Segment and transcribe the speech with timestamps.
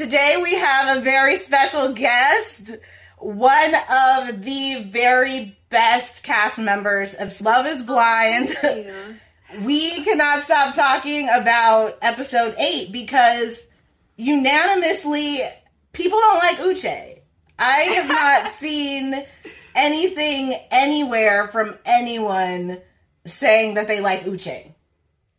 [0.00, 2.70] Today we have a very special guest,
[3.18, 8.56] one of the very best cast members of Love is Blind.
[9.62, 13.62] we cannot stop talking about episode 8 because
[14.16, 15.42] unanimously
[15.92, 17.18] people don't like Uche.
[17.58, 19.22] I have not seen
[19.74, 22.78] anything anywhere from anyone
[23.26, 24.72] saying that they like Uche.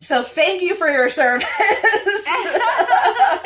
[0.02, 1.48] So thank you for your service.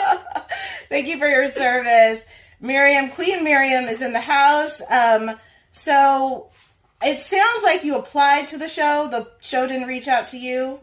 [0.89, 2.25] thank you for your service.
[2.61, 4.81] Miriam, Queen Miriam is in the house.
[4.91, 5.39] Um,
[5.73, 6.51] so
[7.03, 9.09] it sounds like you applied to the show.
[9.11, 10.81] The show didn't reach out to you.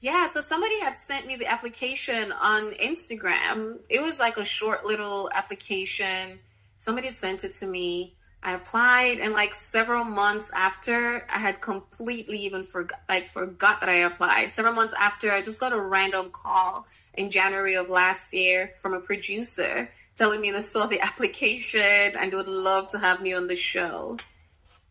[0.00, 3.78] Yeah, so somebody had sent me the application on Instagram.
[3.88, 6.40] It was like a short little application.
[6.76, 8.16] Somebody sent it to me.
[8.42, 13.88] I applied and like several months after I had completely even forgot like forgot that
[13.88, 14.50] I applied.
[14.50, 18.94] Several months after I just got a random call in January of last year from
[18.94, 23.46] a producer telling me they saw the application and would love to have me on
[23.46, 24.18] the show.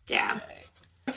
[0.08, 0.40] Yeah.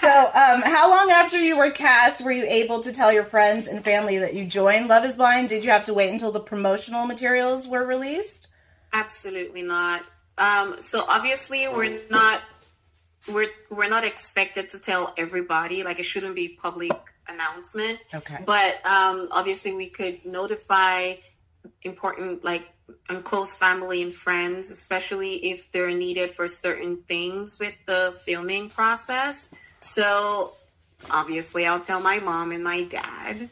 [0.00, 3.68] so, um, how long after you were cast were you able to tell your friends
[3.68, 5.48] and family that you joined Love is Blind?
[5.48, 8.48] Did you have to wait until the promotional materials were released?
[8.92, 10.02] Absolutely not.
[10.38, 12.42] Um, so obviously we're not
[13.28, 15.82] we're we're not expected to tell everybody.
[15.82, 16.92] Like it shouldn't be public
[17.28, 18.04] announcement.
[18.14, 18.38] Okay.
[18.44, 21.14] But um, obviously we could notify
[21.82, 22.68] important like
[23.08, 28.70] and close family and friends, especially if they're needed for certain things with the filming
[28.70, 29.48] process.
[29.78, 30.54] So
[31.10, 33.50] obviously I'll tell my mom and my dad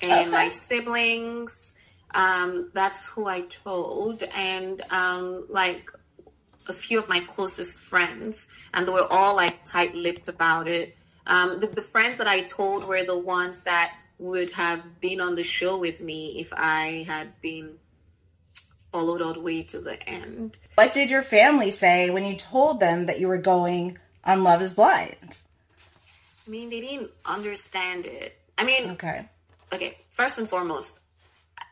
[0.00, 0.30] and okay.
[0.30, 1.72] my siblings.
[2.14, 4.22] Um, that's who I told.
[4.22, 5.90] And um, like
[6.68, 10.96] a few of my closest friends, and they were all like tight lipped about it.
[11.28, 15.34] Um, the, the friends that I told were the ones that would have been on
[15.34, 17.78] the show with me if I had been
[18.90, 20.56] followed all the way to the end.
[20.74, 24.62] What did your family say when you told them that you were going on Love
[24.62, 25.36] is Blind?
[26.46, 28.40] I mean, they didn't understand it.
[28.56, 29.28] I mean, okay.
[29.72, 31.00] Okay, first and foremost,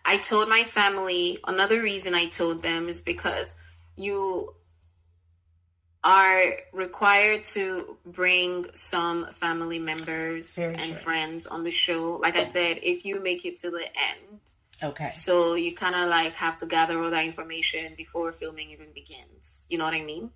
[0.04, 3.54] I told my family, another reason I told them is because
[3.96, 4.54] you
[6.06, 11.00] are required to bring some family members Very and true.
[11.02, 12.20] friends on the show.
[12.22, 14.40] Like I said, if you make it to the end,
[14.84, 15.10] okay.
[15.10, 19.66] So you kind of like have to gather all that information before filming even begins.
[19.68, 20.30] You know what I mean?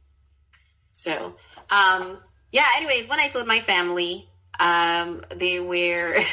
[0.90, 1.36] So,
[1.70, 2.18] um,
[2.50, 2.66] yeah.
[2.76, 6.18] Anyways, when I told my family, um, they were.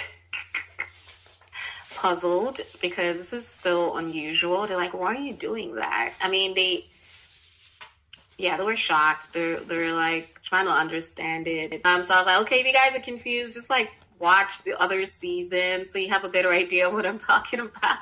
[1.96, 4.68] puzzled because this is so unusual.
[4.68, 6.86] They're like, "Why are you doing that?" I mean, they
[8.38, 9.34] yeah, they were shocked.
[9.34, 11.86] They're they're like trying to understand it.
[11.86, 14.80] Um, so I was like, okay, if you guys are confused, just like watch the
[14.82, 17.98] other season so you have a better idea of what I'm talking about.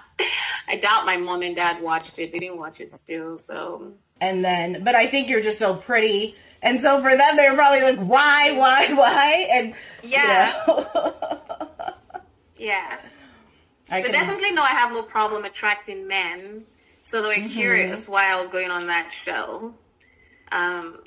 [0.68, 2.32] I doubt my mom and dad watched it.
[2.32, 3.94] They didn't watch it still, so.
[4.22, 7.82] And then, but I think you're just so pretty, and so for them, they're probably
[7.82, 9.74] like, why, why, why, and
[10.04, 11.14] yeah, you know.
[12.58, 12.98] yeah.
[13.92, 16.64] I but definitely know I have no problem attracting men.
[17.02, 17.46] So they were mm-hmm.
[17.54, 19.76] curious why I was going on that show.
[20.52, 21.00] Um,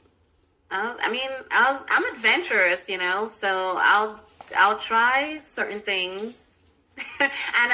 [0.70, 4.20] I, I mean, I was, I'm adventurous, you know, so I'll
[4.56, 6.34] I'll try certain things.
[7.20, 7.30] and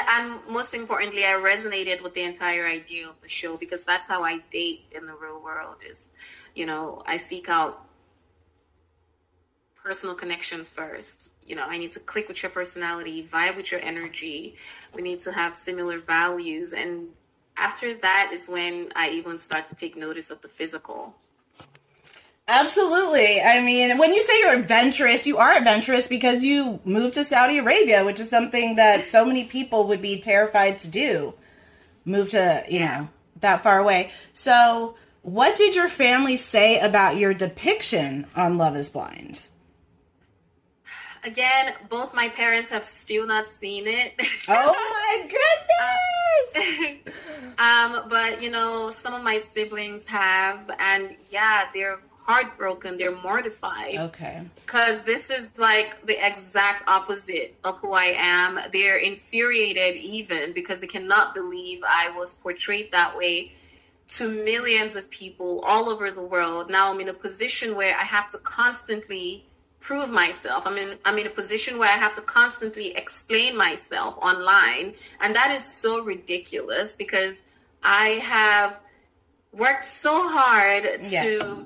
[0.09, 4.23] and most importantly, I resonated with the entire idea of the show because that's how
[4.23, 5.77] I date in the real world.
[5.89, 6.05] Is
[6.53, 7.85] you know I seek out
[9.83, 11.29] personal connections first.
[11.45, 14.55] You know, I need to click with your personality, vibe with your energy.
[14.93, 17.07] We need to have similar values, and
[17.57, 21.15] after that is when I even start to take notice of the physical.
[22.47, 23.41] Absolutely.
[23.41, 27.57] I mean, when you say you're adventurous, you are adventurous because you moved to Saudi
[27.57, 31.33] Arabia, which is something that so many people would be terrified to do.
[32.05, 34.11] Move to, you know, that far away.
[34.33, 39.47] So, what did your family say about your depiction on Love is Blind?
[41.23, 44.13] Again, both my parents have still not seen it.
[44.47, 45.29] Oh my
[46.53, 46.99] goodness!
[47.57, 53.97] um, but you know, some of my siblings have, and yeah, they're heartbroken, they're mortified.
[53.97, 54.41] Okay.
[54.65, 58.59] Because this is like the exact opposite of who I am.
[58.73, 63.51] They're infuriated even because they cannot believe I was portrayed that way
[64.07, 66.69] to millions of people all over the world.
[66.69, 69.45] Now I'm in a position where I have to constantly
[69.79, 70.65] prove myself.
[70.65, 74.95] I'm in I'm in a position where I have to constantly explain myself online.
[75.21, 77.41] And that is so ridiculous because
[77.83, 78.79] I have
[79.51, 81.23] worked so hard yes.
[81.23, 81.65] to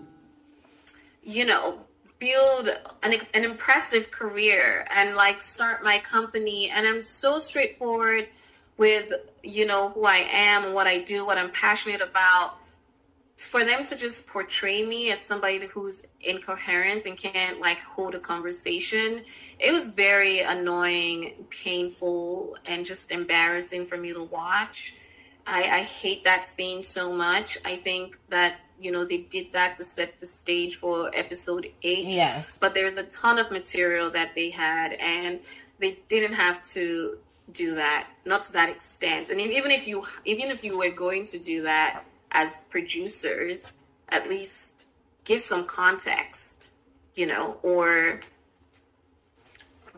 [1.29, 1.79] you know,
[2.17, 2.69] build
[3.03, 6.69] an, an impressive career and like start my company.
[6.69, 8.27] And I'm so straightforward,
[8.77, 9.11] with
[9.43, 12.55] you know who I am, what I do, what I'm passionate about,
[13.37, 18.19] for them to just portray me as somebody who's incoherent and can't like hold a
[18.19, 19.21] conversation,
[19.59, 24.95] it was very annoying, painful, and just embarrassing for me to watch.
[25.45, 27.57] I, I hate that scene so much.
[27.65, 32.05] I think that you know they did that to set the stage for episode eight.
[32.05, 35.39] Yes, but there's a ton of material that they had, and
[35.79, 37.17] they didn't have to
[37.53, 39.29] do that, not to that extent.
[39.29, 43.71] And even if you even if you were going to do that as producers,
[44.09, 44.85] at least
[45.23, 46.69] give some context,
[47.15, 48.21] you know, or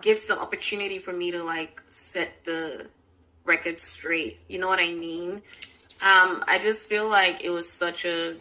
[0.02, 2.88] give some opportunity for me to like set the
[3.46, 4.40] record straight.
[4.48, 5.42] You know what I mean?
[6.02, 8.36] Um, I just feel like it was such a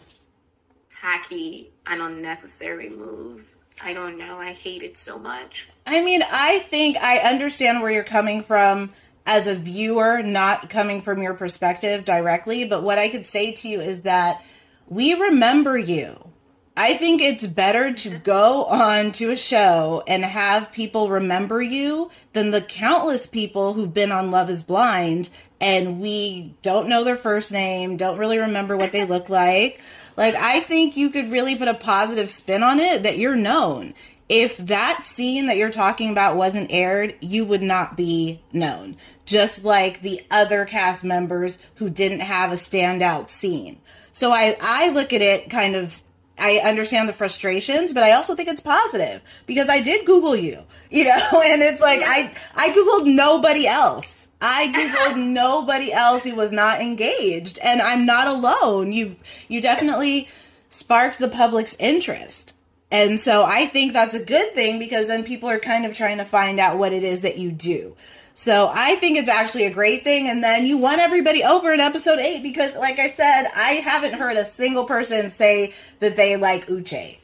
[0.91, 3.55] tacky and unnecessary move.
[3.83, 4.39] I don't know.
[4.39, 5.69] I hate it so much.
[5.87, 8.93] I mean, I think I understand where you're coming from
[9.25, 12.65] as a viewer, not coming from your perspective directly.
[12.65, 14.43] But what I could say to you is that
[14.89, 16.31] we remember you.
[16.77, 22.11] I think it's better to go on to a show and have people remember you
[22.33, 25.29] than the countless people who've been on Love is Blind
[25.61, 29.81] and we don't know their first name, don't really remember what they look like.
[30.21, 33.95] Like, I think you could really put a positive spin on it that you're known.
[34.29, 38.99] If that scene that you're talking about wasn't aired, you would not be known.
[39.25, 43.79] Just like the other cast members who didn't have a standout scene.
[44.13, 46.03] So I, I look at it kind of
[46.39, 50.63] I understand the frustrations, but I also think it's positive because I did Google you,
[50.91, 54.20] you know, and it's like I I Googled nobody else.
[54.41, 58.93] I googled nobody else who was not engaged, and I'm not alone.
[58.93, 59.17] You
[59.49, 60.29] you definitely
[60.69, 62.53] sparked the public's interest.
[62.93, 66.19] And so I think that's a good thing because then people are kind of trying
[66.19, 67.95] to find out what it is that you do.
[68.35, 70.29] So I think it's actually a great thing.
[70.29, 74.15] And then you won everybody over in episode eight because, like I said, I haven't
[74.15, 77.20] heard a single person say that they like Uche.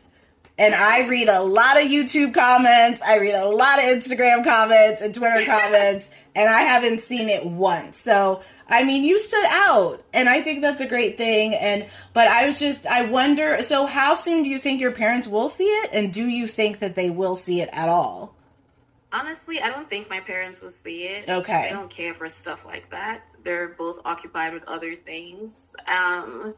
[0.58, 5.02] And I read a lot of YouTube comments, I read a lot of Instagram comments
[5.02, 8.00] and Twitter comments, and I haven't seen it once.
[8.00, 11.54] So, I mean, you stood out, and I think that's a great thing.
[11.54, 15.28] And, but I was just, I wonder, so how soon do you think your parents
[15.28, 15.90] will see it?
[15.92, 18.34] And do you think that they will see it at all?
[19.12, 21.28] Honestly, I don't think my parents will see it.
[21.28, 21.68] Okay.
[21.68, 23.22] They don't care for stuff like that.
[23.44, 25.74] They're both occupied with other things.
[25.86, 26.54] Um,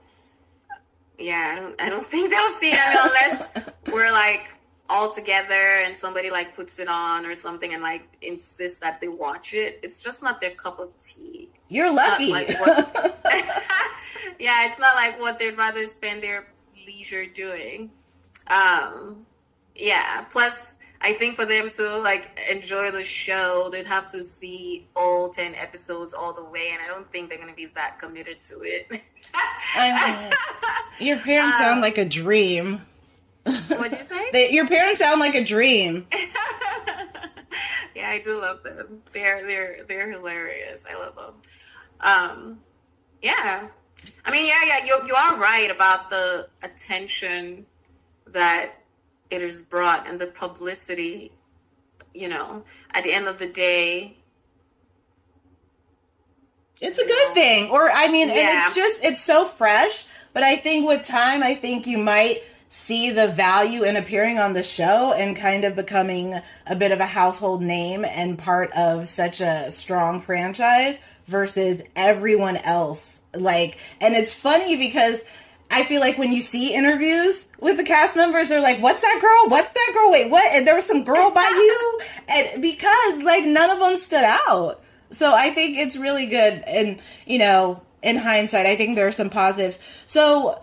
[1.18, 3.48] yeah, I don't, I don't think they'll see it unless
[3.92, 4.50] we're like
[4.90, 9.08] all together and somebody like puts it on or something and like insists that they
[9.08, 9.80] watch it.
[9.82, 11.50] It's just not their cup of tea.
[11.68, 12.30] You're lucky.
[12.30, 13.20] Like what,
[14.38, 16.48] yeah, it's not like what they'd rather spend their
[16.86, 17.90] leisure doing.
[18.46, 19.26] Um,
[19.74, 20.22] yeah.
[20.30, 25.30] Plus, I think for them to like enjoy the show, they'd have to see all
[25.30, 28.62] ten episodes all the way, and I don't think they're gonna be that committed to
[28.62, 29.00] it.
[29.76, 30.30] I
[31.00, 32.82] mean, your parents um, sound like a dream.
[33.44, 34.28] What'd you say?
[34.32, 36.06] they, your parents sound like a dream.
[37.94, 39.02] yeah, I do love them.
[39.12, 40.84] They're they're they're hilarious.
[40.88, 41.34] I love them.
[42.00, 42.60] Um,
[43.22, 43.68] yeah.
[44.24, 44.84] I mean, yeah, yeah.
[44.84, 47.66] You you are right about the attention
[48.26, 48.74] that
[49.30, 51.32] it is brought and the publicity
[52.14, 54.16] you know at the end of the day
[56.80, 57.34] it's a good know.
[57.34, 58.66] thing or i mean yeah.
[58.66, 63.10] it's just it's so fresh but i think with time i think you might see
[63.10, 67.06] the value in appearing on the show and kind of becoming a bit of a
[67.06, 74.32] household name and part of such a strong franchise versus everyone else like and it's
[74.32, 75.20] funny because
[75.70, 79.18] I feel like when you see interviews with the cast members, they're like, "What's that
[79.20, 79.50] girl?
[79.50, 80.10] What's that girl?
[80.10, 83.96] Wait, what?" And there was some girl by you, and because like none of them
[83.96, 84.82] stood out.
[85.12, 89.12] So I think it's really good, and you know, in hindsight, I think there are
[89.12, 89.78] some positives.
[90.06, 90.62] So,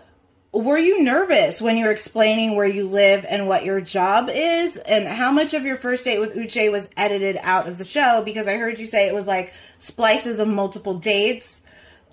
[0.52, 4.76] were you nervous when you were explaining where you live and what your job is,
[4.76, 8.22] and how much of your first date with Uche was edited out of the show?
[8.24, 11.62] Because I heard you say it was like splices of multiple dates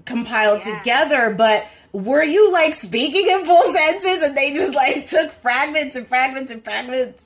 [0.05, 0.79] compiled yeah.
[0.79, 5.95] together, but were you like speaking in full sentences and they just like took fragments
[5.95, 7.21] and fragments and fragments?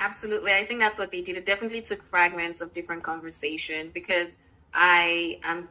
[0.00, 0.52] Absolutely.
[0.52, 1.36] I think that's what they did.
[1.36, 4.34] It definitely took fragments of different conversations because
[4.74, 5.68] I am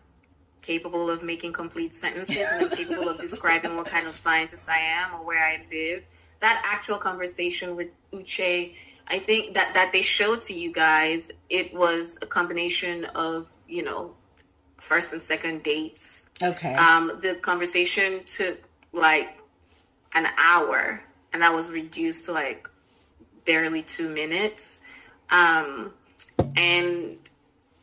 [0.62, 4.78] capable of making complete sentences and I'm capable of describing what kind of scientist I
[4.78, 6.04] am or where I live.
[6.40, 8.76] That actual conversation with Uche,
[9.08, 13.84] I think that that they showed to you guys, it was a combination of, you
[13.84, 14.14] know,
[14.78, 16.74] first and second dates Okay.
[16.74, 18.62] Um, the conversation took
[18.94, 19.38] like
[20.14, 21.02] an hour,
[21.34, 22.70] and that was reduced to like
[23.46, 24.82] barely two minutes.
[25.30, 25.94] Um,
[26.56, 27.18] and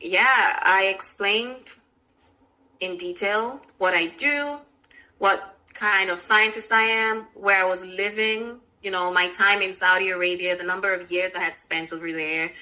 [0.01, 1.73] yeah, I explained
[2.81, 4.59] in detail what I do,
[5.19, 9.73] what kind of scientist I am, where I was living, you know, my time in
[9.73, 12.53] Saudi Arabia, the number of years I had spent over there.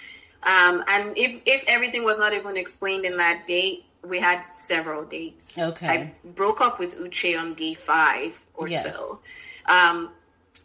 [0.43, 5.05] Um, and if, if everything was not even explained in that date, we had several
[5.05, 5.57] dates.
[5.59, 5.87] Okay.
[5.89, 8.85] I broke up with Uche on day five or Yes.
[8.95, 9.21] so.
[9.67, 10.11] Um,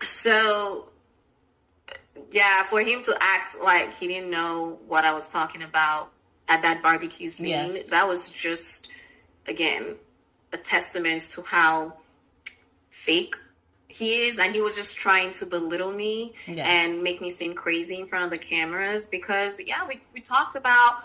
[0.04, 0.90] so
[2.32, 6.12] yeah, for him to act like he didn't know what I was talking about
[6.48, 7.88] at that barbecue scene, Yes.
[7.90, 8.90] that was just
[9.48, 9.96] again
[10.54, 11.94] a testament to how
[12.90, 13.36] fake
[13.88, 16.66] he is and he was just trying to belittle me Yes.
[16.68, 20.56] and make me seem crazy in front of the cameras because yeah we, we talked
[20.56, 20.98] about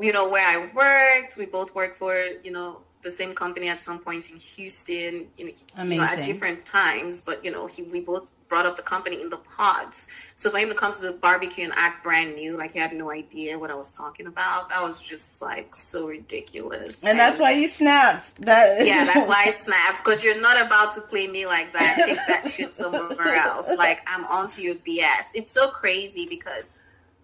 [0.00, 3.82] you know where i worked we both worked for you know the same company at
[3.82, 7.82] some point in houston you know, you know at different times but you know he,
[7.82, 11.02] we both brought up the company in the pods so for him to come to
[11.02, 14.26] the barbecue and act brand new like he had no idea what i was talking
[14.26, 18.36] about that was just like so ridiculous And that's why you snapped.
[18.36, 21.96] That yeah, that's why I snapped because you're not about to play me like that.
[22.06, 23.68] Take that shit somewhere else.
[23.76, 25.24] Like I'm onto your BS.
[25.34, 26.64] It's so crazy because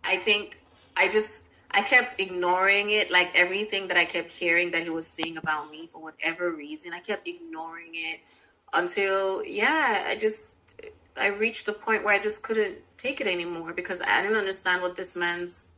[0.04, 0.60] I think
[0.96, 3.10] I just I kept ignoring it.
[3.10, 6.92] Like everything that I kept hearing that he was saying about me for whatever reason,
[6.92, 8.20] I kept ignoring it
[8.72, 10.56] until yeah, I just
[11.16, 14.82] I reached the point where I just couldn't take it anymore because I didn't understand
[14.82, 15.68] what this man's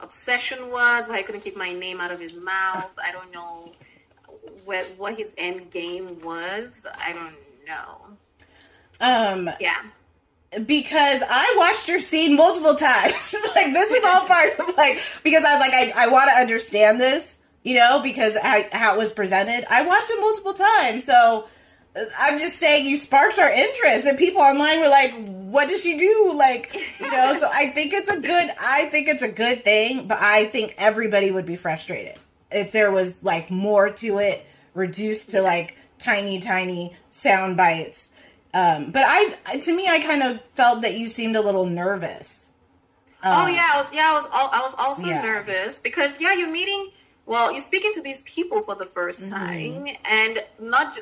[0.00, 2.90] obsession was, why he couldn't keep my name out of his mouth.
[3.02, 3.72] I don't know
[4.64, 6.86] what what his end game was.
[6.98, 7.34] I don't
[7.66, 8.16] know.
[9.00, 9.82] Um, Yeah.
[10.64, 13.34] Because I watched your scene multiple times.
[13.54, 16.36] like this is all part of like because I was like I, I want to
[16.36, 19.66] understand this, you know, because how, how it was presented.
[19.70, 21.48] I watched it multiple times, so
[21.94, 25.80] uh, I'm just saying you sparked our interest, and people online were like, "What did
[25.80, 27.38] she do?" Like, you know.
[27.38, 28.50] so I think it's a good.
[28.60, 32.16] I think it's a good thing, but I think everybody would be frustrated
[32.50, 38.08] if there was like more to it, reduced to like tiny, tiny sound bites.
[38.54, 42.46] Um, but I, to me, I kind of felt that you seemed a little nervous.
[43.22, 44.10] oh Um, yeah, I was, yeah.
[44.10, 44.26] I was.
[44.32, 45.22] al- I was also Yeah.
[45.22, 46.90] nervous because yeah, you're meeting.
[47.26, 49.34] Well, you're speaking to these people for the 1st Mm-hmm.
[49.34, 50.98] time, and not.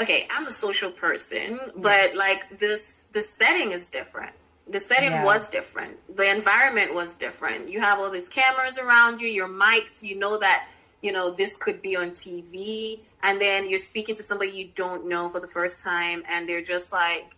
[0.00, 4.32] Okay, I'm a social person, but like this, the setting is different.
[4.66, 5.24] The setting Yeah.
[5.24, 5.98] was different.
[6.16, 7.68] The environment was different.
[7.68, 9.28] You have all these cameras around you.
[9.28, 10.02] You're mic'd.
[10.02, 10.68] You know that
[11.02, 15.06] you know this could be on TV, and then you're speaking to somebody you don't
[15.06, 17.36] know for the first time, and they're just like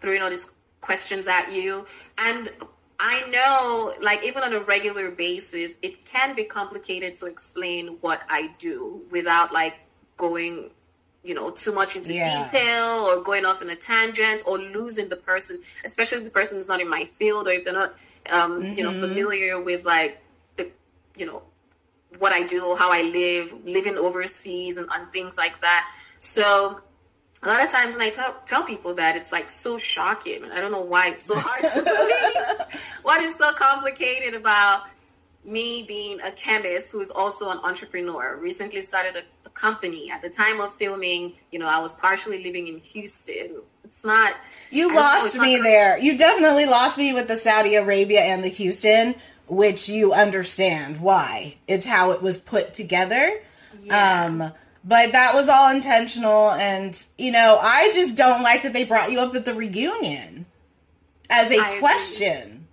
[0.00, 0.48] throwing all these
[0.80, 1.86] questions at you.
[2.18, 2.50] And
[2.98, 8.20] I know, like, even on a regular basis, it can be complicated to explain what
[8.28, 9.76] I do without, like,
[10.18, 10.70] going,
[11.22, 12.44] you know, too much into Yeah.
[12.44, 16.58] detail or going off in a tangent or losing the person, especially if the person
[16.58, 17.94] is not in my field or if they're not,
[18.30, 19.00] um, you know, Mhm.
[19.00, 20.22] familiar with, like,
[20.56, 20.70] the,
[21.16, 21.42] you know,
[22.18, 25.88] what I do, how I live, living overseas, and, and things like that.
[26.18, 26.80] So
[27.42, 30.44] a lot of times when I tell, tell people that, it's like so shocking.
[30.44, 31.82] I don't know why it's so hard to
[32.68, 32.80] believe.
[33.02, 34.84] what is so complicated about
[35.42, 38.36] me being a chemist who is also an entrepreneur?
[38.36, 40.10] Recently started a, a company.
[40.10, 43.62] At the time of filming, you know, I was partially living in Houston.
[43.84, 44.34] It's not.
[44.70, 45.98] You I know, lost me there.
[45.98, 49.14] You definitely lost me with the Saudi Arabia and the Houston,
[49.50, 51.56] which you understand why.
[51.66, 53.42] It's how it was put together.
[53.82, 54.24] Yeah.
[54.24, 54.52] Um,
[54.84, 59.10] but that was all intentional, and you know, I just don't like that they brought
[59.12, 60.46] you up at the reunion
[61.28, 61.78] as a I agree.
[61.80, 62.66] question.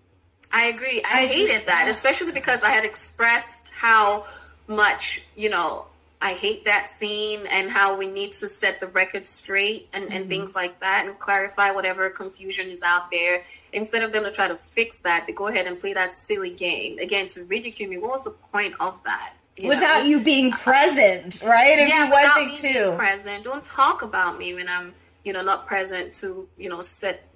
[0.51, 1.01] I agree.
[1.03, 4.25] I, I hated just- that, especially because I had expressed how
[4.67, 5.85] much, you know,
[6.19, 10.21] I hate that scene and how we need to set the record straight and, and
[10.21, 10.29] mm-hmm.
[10.29, 13.43] things like that and clarify whatever confusion is out there.
[13.71, 16.49] Instead of them to try to fix that, they go ahead and play that silly
[16.49, 16.97] game.
[16.97, 19.33] Again, to ridicule me, what was the point of that?
[19.57, 20.09] You Without know?
[20.09, 21.79] you being present, right?
[21.79, 22.73] If yeah, you without me too.
[22.73, 23.43] being present.
[23.43, 24.93] Don't talk about me when I'm,
[25.23, 27.27] you know, not present to, you know, set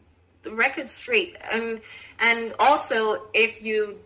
[0.44, 1.38] the record straight.
[1.52, 1.82] And
[2.20, 4.00] and also if you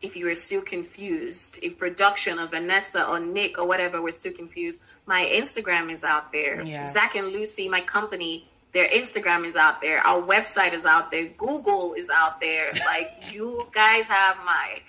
[0.00, 4.32] if you are still confused, if production of Vanessa or Nick or whatever were still
[4.32, 6.62] confused, my Instagram is out there.
[6.62, 6.94] Yes.
[6.94, 10.06] Zack and Lucy, my company, their Instagram is out there.
[10.06, 11.26] Our website is out there.
[11.26, 12.72] Google is out there.
[12.86, 14.80] Like you guys have my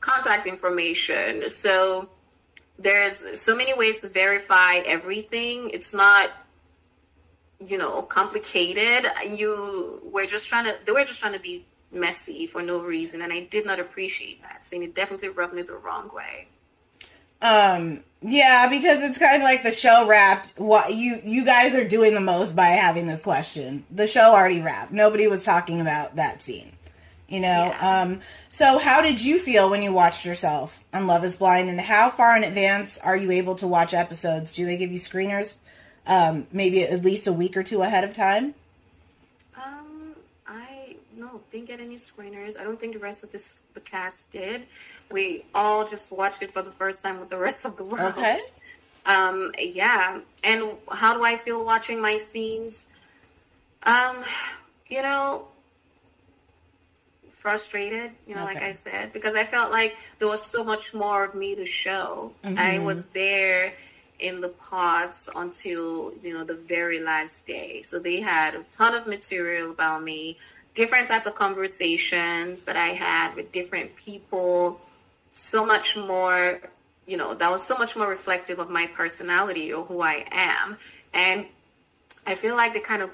[0.00, 1.48] contact information.
[1.48, 2.08] So
[2.78, 5.70] there's so many ways to verify everything.
[5.70, 6.30] It's not
[7.64, 9.10] you know complicated.
[9.30, 13.22] You we're just trying to they were just trying to be messy for no reason
[13.22, 14.64] and I did not appreciate that.
[14.64, 16.48] Scene it definitely rubbed me the wrong way.
[17.42, 20.54] Um, yeah, because it's kind of like the show wrapped.
[20.58, 23.84] What you you guys are doing the most by having this question.
[23.90, 24.90] The show already wrapped.
[24.92, 26.72] Nobody was talking about that scene.
[27.28, 28.02] You know, Yeah.
[28.02, 31.80] um, so how did you feel when you watched yourself on Love Is Blind, and
[31.80, 34.52] how far in advance are you able to watch episodes?
[34.52, 35.54] Do they give you screeners,
[36.06, 38.54] um, maybe at least a week or two ahead of time?
[41.36, 42.58] I no didn't get any screeners.
[42.58, 44.66] I don't think the rest of this the cast did.
[45.10, 48.14] We all just watched it for the first time with the rest of the world.
[48.16, 48.40] Okay.
[49.04, 50.20] Um, yeah.
[50.42, 52.86] And how do I feel watching my scenes?
[53.84, 54.16] Um,
[54.88, 55.48] you know,
[57.30, 61.24] frustrated, you know, like I said, because I felt like there was so much more
[61.24, 62.32] of me to show.
[62.42, 62.84] I Mhm.
[62.84, 63.74] was there
[64.18, 67.82] in the pods until, you know, the very last day.
[67.82, 70.38] So they had a ton of material about me,
[70.76, 74.80] different types of conversations that I had with different people,
[75.32, 76.60] so much more,
[77.06, 80.76] you know, that was so much more reflective of my personality or who I am.
[81.12, 81.46] And
[82.26, 83.10] I feel like they kind of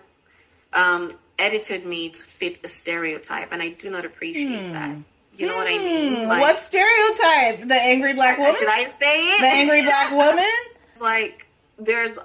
[0.75, 4.97] um, edited me to fit a stereotype, and I do not appreciate that.
[5.35, 6.25] You know what I mean?
[6.25, 7.67] Hmm, what stereotype?
[7.67, 8.55] The angry black woman?
[8.59, 9.41] should I say it?
[9.41, 10.45] the angry black woman?
[11.01, 11.47] like
[11.79, 12.19] there's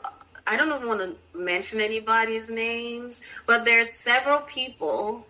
[0.47, 5.27] I don't want to mention anybody's names, but there's several people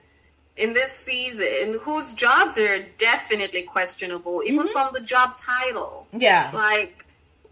[0.56, 4.72] in this season whose jobs are definitely questionable, even Mhm.
[4.72, 6.08] from the job title.
[6.14, 6.52] Yeah.
[6.54, 7.06] Like,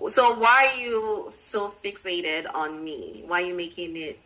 [0.08, 3.24] so why are you so fixated on me?
[3.28, 4.20] Why are you making it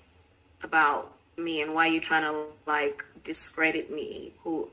[0.63, 4.34] about me, and why are you trying to like discredit me?
[4.43, 4.69] Who?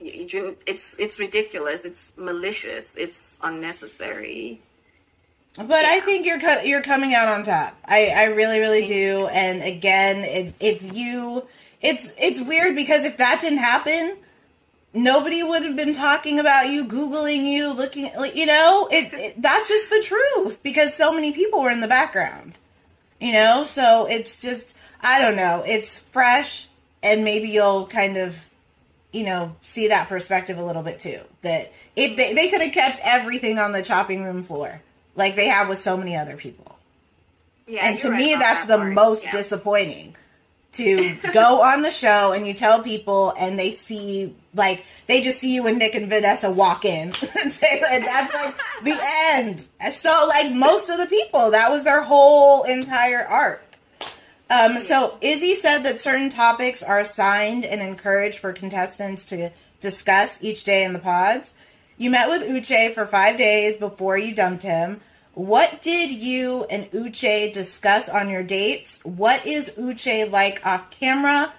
[0.00, 1.84] You, you, it's it's ridiculous.
[1.84, 2.96] It's malicious.
[2.96, 4.60] It's unnecessary.
[5.56, 7.76] But I think you're cut, you're coming out on top.
[7.84, 9.26] I, I really really do.
[9.28, 11.46] And again, it, if you,
[11.80, 14.16] it's it's weird because if that didn't happen,
[14.92, 19.42] nobody would have been talking about you, googling you, looking, like you know, it, it
[19.42, 22.58] that's just the truth because so many people were in the background.
[23.20, 25.62] You know, so it's just I don't know.
[25.64, 26.68] It's fresh,
[27.02, 28.36] and maybe you'll kind of
[29.14, 31.20] you know, see that perspective a little bit too.
[31.42, 34.82] That if they, they could have kept everything on the chopping room floor,
[35.16, 36.76] like they have with so many other people.
[37.66, 38.92] Yeah, and to right me, that's that the part.
[38.92, 39.30] most Yeah.
[39.32, 40.16] disappointing.
[40.72, 45.38] To go on the show and you tell people, and they see like they just
[45.40, 48.98] see you and Nick and Vanessa walk in, and say, and that's like the
[49.32, 49.66] end.
[49.80, 53.62] And so, like most of the people, that was their whole entire arc.
[54.50, 59.50] Um, so Izzy said that certain topics are assigned and encouraged for contestants to
[59.80, 61.54] discuss each day in the pods.
[61.96, 65.00] You met with Uche for five days before you dumped him.
[65.34, 69.00] What did you and Uche discuss on your dates?
[69.04, 71.52] What is Uche like off camera?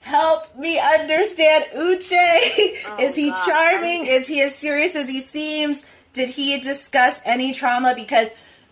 [0.00, 2.78] Help me understand Uche.
[2.86, 3.46] Oh, is he God.
[3.46, 4.06] charming?
[4.06, 5.84] Is he as serious as he seems?
[6.12, 7.94] Did he discuss any trauma?
[7.94, 8.28] Because,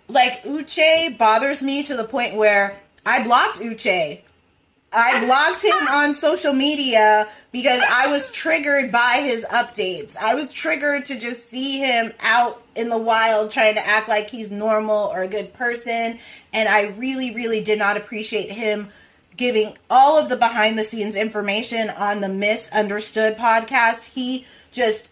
[0.08, 4.20] like, Uche bothers me to the point where I blocked Uche.
[4.92, 10.16] I blocked him on social media because I was triggered by his updates.
[10.16, 14.30] I was triggered to just see him out in the wild trying to act like
[14.30, 16.18] he's normal or a good person.
[16.52, 18.88] And I really, really did not appreciate him
[19.36, 24.04] giving all of the behind the scenes information on the Misunderstood podcast.
[24.04, 25.08] He just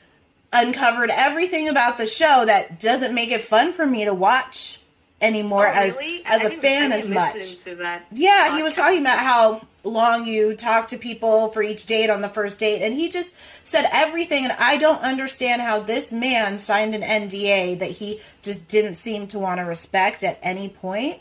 [0.52, 4.80] uncovered everything about the show that doesn't make it fun for me to watch
[5.20, 6.22] anymore Oh, as really?
[6.24, 7.34] as a fan as much.
[7.34, 11.62] listen To that Yeah, he was talking about how long you talk to people for
[11.62, 14.44] each date on the first date, and he just said everything.
[14.44, 19.26] And I don't understand how this man signed an NDA that he just didn't seem
[19.28, 21.20] to want to respect at any point.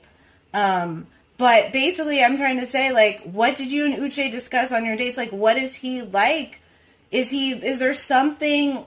[0.53, 1.07] Um,
[1.37, 4.95] but basically, I'm trying to say, like, what did you and Uche discuss on your
[4.97, 5.17] dates?
[5.17, 6.59] Like, what is he like?
[7.11, 7.51] Is he?
[7.51, 8.85] Is there something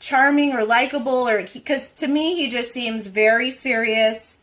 [0.00, 1.28] charming or likable?
[1.28, 4.37] Or because to me, he just seems very serious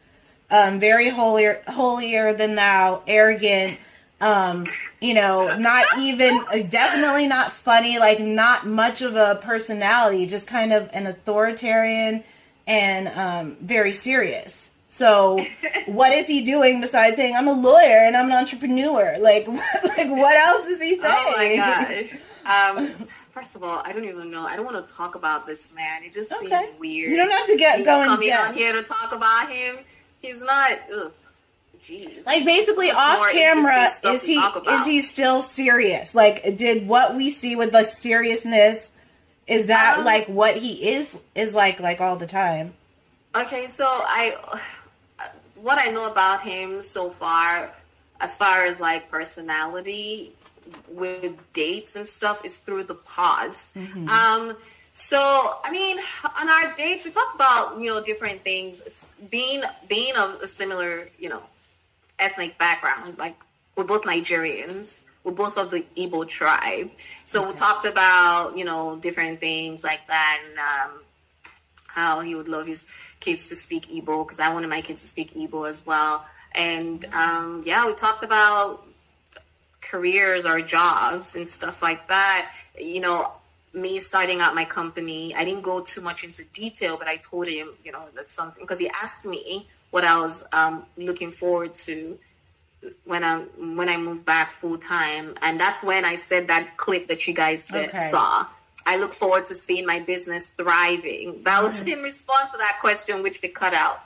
[0.51, 3.77] um, very holier holier than thou, arrogant.
[4.21, 4.65] Um,
[5.01, 7.99] you know, not even definitely not funny.
[7.99, 12.23] Like not much of a personality, just kind of an authoritarian
[12.67, 14.71] and um, very serious.
[14.87, 15.45] So,
[15.87, 19.17] what is he doing besides saying I'm a lawyer and I'm an entrepreneur?
[19.19, 21.03] Like, like what else is he saying?
[21.03, 22.17] Oh my gosh.
[22.45, 22.93] Um,
[23.31, 24.45] first of all, I don't even know.
[24.45, 26.03] I don't want to talk about this man.
[26.03, 26.47] It just Okay.
[26.47, 27.09] seems weird.
[27.09, 28.53] You don't have to get Me going coming down.
[28.53, 29.77] here to talk about him.
[30.25, 30.71] He's not.
[30.93, 31.11] Ugh,
[31.87, 32.25] jeez.
[32.25, 36.15] Like basically off camera, is he is he still serious?
[36.15, 38.91] Like, did what we see with the seriousness
[39.47, 42.73] is that Um, like what he is is like like all the time?
[43.35, 44.35] Okay, so I,
[45.55, 47.71] what I know about him so far,
[48.19, 50.33] as far as like personality
[50.89, 53.71] with dates and stuff, is through the pods.
[53.75, 54.09] Mm-hmm.
[54.09, 54.57] Um,
[54.97, 55.97] so I mean,
[56.39, 58.81] on our dates, we talked about you know different things,
[59.29, 61.43] being being of a similar you know
[62.17, 63.35] ethnic background, like
[63.75, 65.03] we're both Nigerians.
[65.25, 66.91] we're both of the Igbo tribe.
[67.25, 67.51] So okay.
[67.51, 71.01] we talked about, you know, different things like that and um,
[71.87, 72.85] how he would love his
[73.19, 76.25] kids to speak Igbo because I wanted my kids to speak Igbo as well.
[76.53, 78.85] And um, yeah, we talked about
[79.81, 82.53] careers or jobs and stuff like that.
[82.79, 83.31] You know,
[83.75, 87.47] me starting out my company, I didn't go too much into detail, but I told
[87.47, 91.75] him, you know, that's something because he asked me what I was um, looking forward
[91.75, 92.17] to
[93.03, 97.07] when I when I moved back full time, and that's when I said that clip
[97.07, 98.09] that you guys okay.
[98.11, 98.47] saw.
[98.87, 101.41] I look forward to seeing my business thriving.
[101.43, 101.89] That was mm-hmm.
[101.89, 103.99] in response to that question, which they cut out.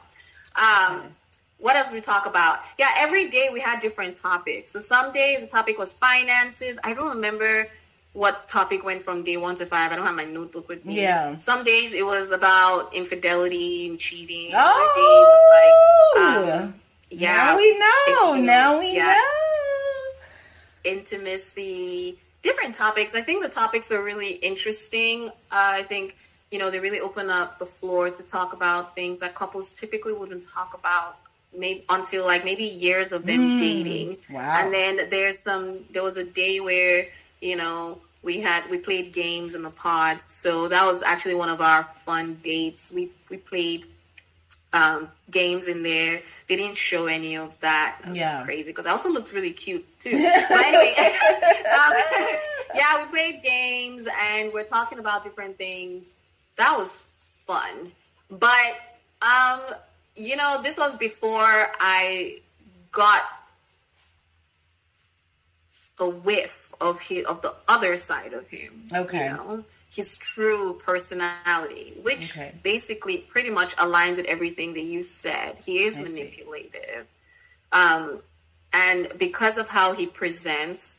[0.56, 1.16] Um,
[1.58, 2.60] what else we talk about?
[2.78, 4.72] Yeah, every day we had different topics.
[4.72, 6.80] So some days the topic was finances.
[6.84, 7.68] I don't remember
[8.14, 9.92] what topic went from day one to five.
[9.92, 11.02] I don't have my notebook with me.
[11.02, 11.38] Yeah.
[11.38, 14.52] Some days it was about infidelity and cheating.
[14.54, 16.14] Oh.
[16.16, 16.76] Like, um,
[17.10, 17.36] yeah.
[17.36, 18.36] Now we know.
[18.36, 19.06] now we yeah.
[19.06, 19.16] know.
[20.84, 23.14] Intimacy, different topics.
[23.14, 25.30] I think the topics were really interesting.
[25.30, 26.16] Uh, I think
[26.52, 30.14] you know they really open up the floor to talk about things that couples typically
[30.14, 31.18] wouldn't talk about
[31.56, 34.18] maybe until like maybe years of them mm, dating.
[34.30, 34.60] Wow.
[34.60, 37.08] And then there's some there was a day where,
[37.42, 40.20] you know, we had we played games in the pod.
[40.28, 42.92] So that was actually one of our fun dates.
[42.92, 43.86] We we played
[44.74, 46.22] um, games in there.
[46.48, 48.00] They didn't show any of that.
[48.04, 50.12] that yeah, crazy because I also looked really cute too.
[50.50, 50.96] but anyway,
[51.74, 51.94] um,
[52.76, 56.06] yeah, we played games and we're talking about different things.
[56.58, 57.02] That was
[57.48, 57.92] fun,
[58.30, 58.76] but
[59.22, 59.62] um,
[60.16, 62.42] you know, this was before I
[62.92, 63.24] got
[66.00, 68.84] a whiff of his, of the other side of him.
[68.94, 69.26] Okay.
[69.26, 72.54] You know, his true personality, which okay.
[72.62, 75.58] basically pretty much aligns with everything that you said.
[75.66, 77.08] He is I manipulative.
[77.72, 78.22] Um,
[78.72, 80.98] and because of how he presents,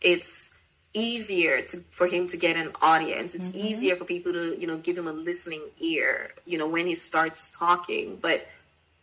[0.00, 0.52] it's
[0.94, 3.34] easier to for him to get an audience.
[3.34, 3.66] It's mm-hmm.
[3.66, 6.96] easier for people to, you know, give him a listening ear, you know, when he
[6.96, 8.18] starts talking.
[8.20, 8.46] But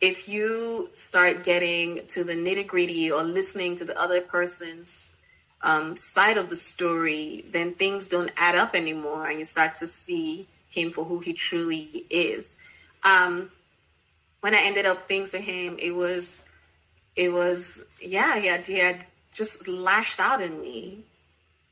[0.02, 5.12] if you start getting to the nitty gritty or listening to the other person's
[5.62, 9.88] um, side of the story, then things don't add up anymore, and you start to
[9.88, 12.56] see him for who he truly is.
[13.04, 13.52] Um,
[14.42, 16.48] when I ended up things to him, it was,
[17.16, 21.04] it was, yeah, he had, he had just lashed out at me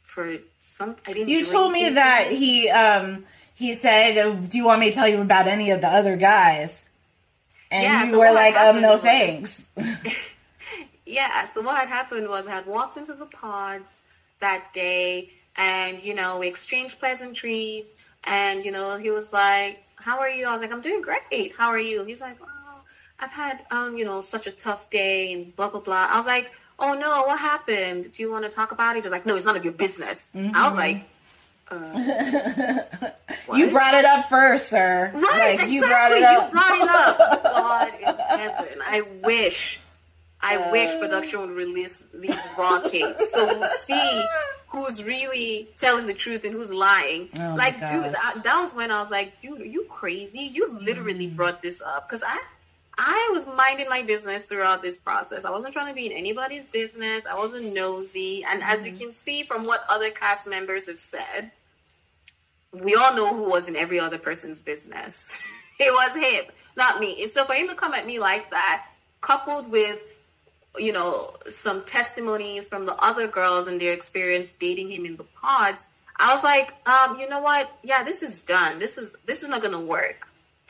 [0.04, 0.96] for some.
[1.06, 1.30] I didn't.
[1.30, 5.22] You told me that he, um, he said, "Do you want me to tell you
[5.22, 6.86] about any of the other guys?"
[7.70, 9.62] And yeah, you so were like, um, no was, thanks.
[11.08, 13.98] yeah, so what had happened was I had walked into the pods
[14.40, 17.88] that day and, you know, we exchanged pleasantries.
[18.24, 20.48] And, you know, he was like, how are you?
[20.48, 21.54] I was like, I'm doing great.
[21.58, 22.04] How are you?
[22.04, 22.80] He's like, oh,
[23.20, 26.08] I've had, um, you know, such a tough day and blah, blah, blah.
[26.10, 28.12] I was like, oh no, what happened?
[28.14, 29.04] Do you want to talk about it?
[29.04, 30.28] He's like, no, it's none of your business.
[30.36, 30.56] Mm-hmm.
[30.56, 30.80] I was mm-hmm.
[30.80, 31.04] like,
[31.70, 35.12] uh, you brought it up first, sir.
[35.14, 35.76] Right, like, exactly.
[35.76, 36.46] You brought it up.
[36.46, 37.44] You brought it up.
[37.44, 38.80] God in heaven.
[38.86, 39.80] I wish,
[40.48, 44.26] I uh, wish production would release these raw tapes so we'll see
[44.68, 47.30] who's really telling the truth and who's lying.
[47.40, 50.40] Oh like, dude, that, that was when I was like, dude, are you crazy?
[50.40, 51.36] You literally mm.
[51.36, 52.40] brought this up because I
[52.98, 55.46] I was minding my business throughout this process.
[55.46, 57.26] I wasn't trying to be in anybody's business.
[57.28, 58.44] I wasn't nosy.
[58.44, 58.72] And mm-hmm.
[58.72, 59.04] as you mm-hmm.
[59.04, 61.52] can see from what other cast members have said,
[62.74, 65.40] we all know who was in every other person's business.
[65.80, 67.28] it was him, not me.
[67.28, 68.88] so for him to come at me like that,
[69.22, 70.00] coupled with
[70.80, 75.24] you know some testimonies from the other girls and their experience dating him in the
[75.24, 77.72] pods, I was like, um, you know what?
[77.84, 78.80] Yeah, this is done.
[78.80, 80.28] This is this is not gonna work.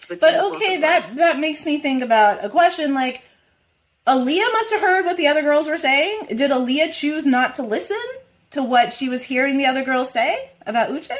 [0.07, 3.23] But okay, that that makes me think about a question like
[4.07, 6.27] Aaliyah must have heard what the other girls were saying.
[6.29, 7.97] Did Aaliyah choose not to listen
[8.51, 11.11] to what she was hearing the other girls say about Uche?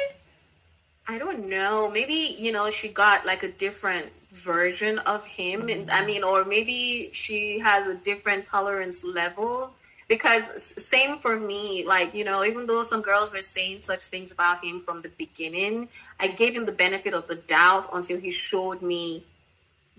[1.06, 1.90] I don't know.
[1.90, 4.06] Maybe, you know, she got like a different
[4.38, 5.68] version of him.
[5.68, 9.72] And I mean, or maybe she has a different tolerance level.
[10.08, 14.32] Because same for me like you know even though some girls were saying such things
[14.32, 18.30] about him from the beginning i gave him the benefit of the doubt until he
[18.30, 19.22] showed me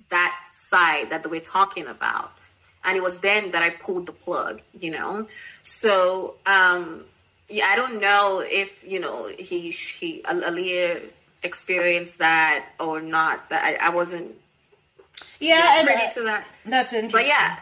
[0.10, 2.32] that side that were talking about.
[2.84, 5.28] And it was then that i pulled the plug you know?
[5.62, 7.06] So um
[7.47, 11.04] yeah i don't know if you know he he Aaliyah
[11.43, 14.36] experienced that or not that i, I wasn't
[15.39, 17.60] yeah privy to that that's interesting but yeah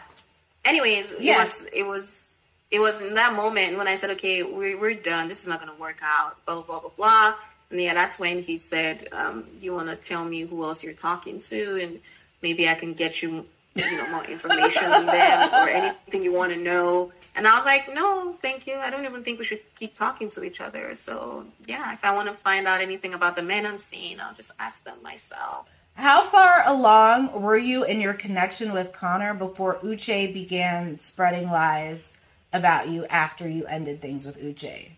[0.64, 1.62] anyways yes.
[1.62, 2.28] it was it was
[2.70, 5.28] it was in that moment when I said, okay, we're, we're done.
[5.28, 7.34] This is not going to work out, blah, blah, blah, blah, blah.
[7.70, 10.92] And yeah, that's when he said, um, you want to tell me who else you're
[10.92, 11.82] talking to?
[11.82, 12.00] And
[12.42, 16.52] maybe I can get you, you know, more information on them or anything you want
[16.52, 17.12] to know.
[17.38, 18.74] And I was like, no, thank you.
[18.74, 20.92] I don't even think we should keep talking to each other.
[20.94, 24.34] So, yeah, if I want to find out anything about the men I'm seeing, I'll
[24.34, 25.68] just ask them myself.
[25.94, 32.12] How far along were you in your connection with Connor before Uche began spreading lies
[32.52, 34.90] about you after you ended things with Uche?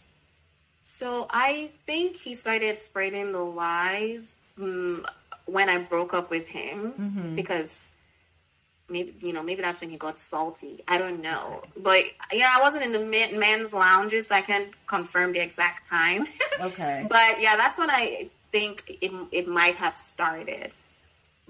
[0.82, 5.06] So I think he started spreading the lies um,
[5.44, 7.36] when I broke up with him mm-hmm.
[7.36, 7.89] because
[8.90, 10.82] maybe you know maybe that's when he got salty.
[10.88, 13.00] I don't know, but yeah, I wasn't in the
[13.38, 16.26] men's lounges, so I can't confirm the exact time.
[16.60, 20.72] Okay, but yeah, that's when I think it it might have started.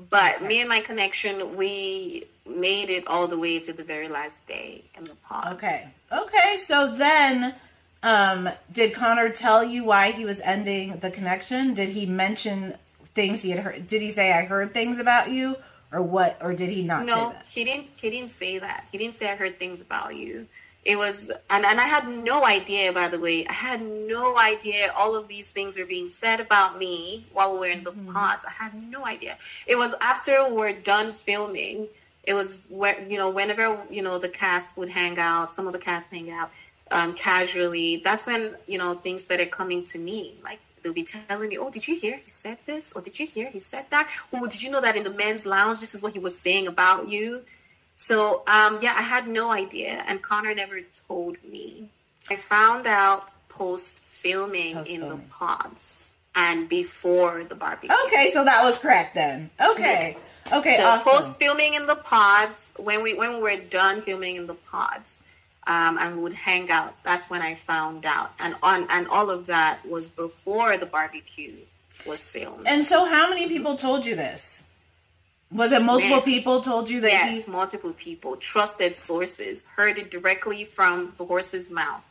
[0.09, 0.47] But okay.
[0.47, 4.85] me and my connection, we made it all the way to the very last day
[4.97, 5.55] in the pod.
[5.55, 5.91] Okay.
[6.13, 6.59] Okay.
[6.59, 7.55] So then
[8.03, 11.75] um, did Connor tell you why he was ending the connection?
[11.75, 12.77] Did he mention
[13.15, 13.87] things he had heard?
[13.87, 15.57] Did he say I heard things about you,
[15.93, 16.39] or what?
[16.41, 17.05] Or did he not?
[17.05, 17.89] No, he didn't.
[18.01, 18.89] He didn't say that.
[18.91, 20.47] He didn't say I heard things about you.
[20.83, 22.91] It was, and, and I had no idea.
[22.93, 26.79] By the way, I had no idea all of these things were being said about
[26.79, 28.13] me while we were in the mm-hmm.
[28.13, 28.47] pods.
[28.47, 29.37] I had no idea.
[29.67, 31.89] It was after we we're done filming.
[32.25, 35.53] It was where you know whenever you know the cast would hang out.
[35.53, 36.51] Some of the cast hang out
[36.91, 40.35] um, casually, that's when you know things started coming to me.
[40.43, 42.93] Like they'll be telling me, "Oh, did you hear he said this?
[42.95, 44.09] Or did you hear he said that?
[44.33, 46.67] Oh, did you know that in the men's lounge, this is what he was saying
[46.67, 47.43] about you?"
[47.97, 51.89] So um, yeah, I had no idea, and Connor never told me.
[52.31, 57.91] I found out post filming in the pods and before the barbecue.
[58.07, 59.51] Okay, so that was correct then.
[59.61, 60.53] Okay, yes.
[60.53, 60.77] okay.
[60.77, 61.13] So awesome.
[61.13, 65.21] post filming in the pods when we when we were done filming in the pods
[65.71, 67.01] um, and would hang out.
[67.05, 71.55] That's when I found out, and on and all of that was before the barbecue
[72.05, 72.67] was filmed.
[72.67, 74.65] And so, how many people told you this?
[75.53, 76.25] Was it multiple Man.
[76.25, 77.13] people told you that?
[77.13, 77.51] Yes, he...
[77.53, 82.05] multiple people, trusted sources, heard it directly from the horse's mouth,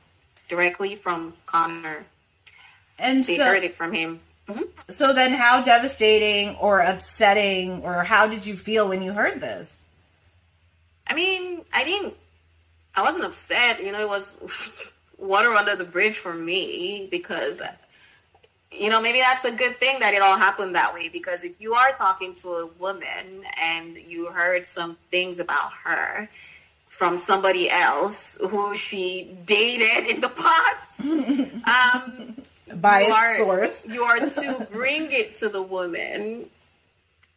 [0.48, 2.06] directly from Connor.
[2.98, 4.22] And they so, heard it from him.
[4.48, 4.64] Mm-hmm.
[4.88, 9.76] So then, how devastating or upsetting, or how did you feel when you heard this?
[11.06, 12.14] I mean, I didn't
[12.96, 13.84] I wasn't upset.
[13.84, 17.62] You know, it was water under the bridge for me because,
[18.72, 21.10] you know, maybe that's a good thing that it all happened that way.
[21.10, 26.30] Because if you are talking to a woman and you heard some things about her
[26.88, 32.36] from somebody else who she dated in the past, um,
[32.76, 36.50] biased are, source, you are to bring it to the woman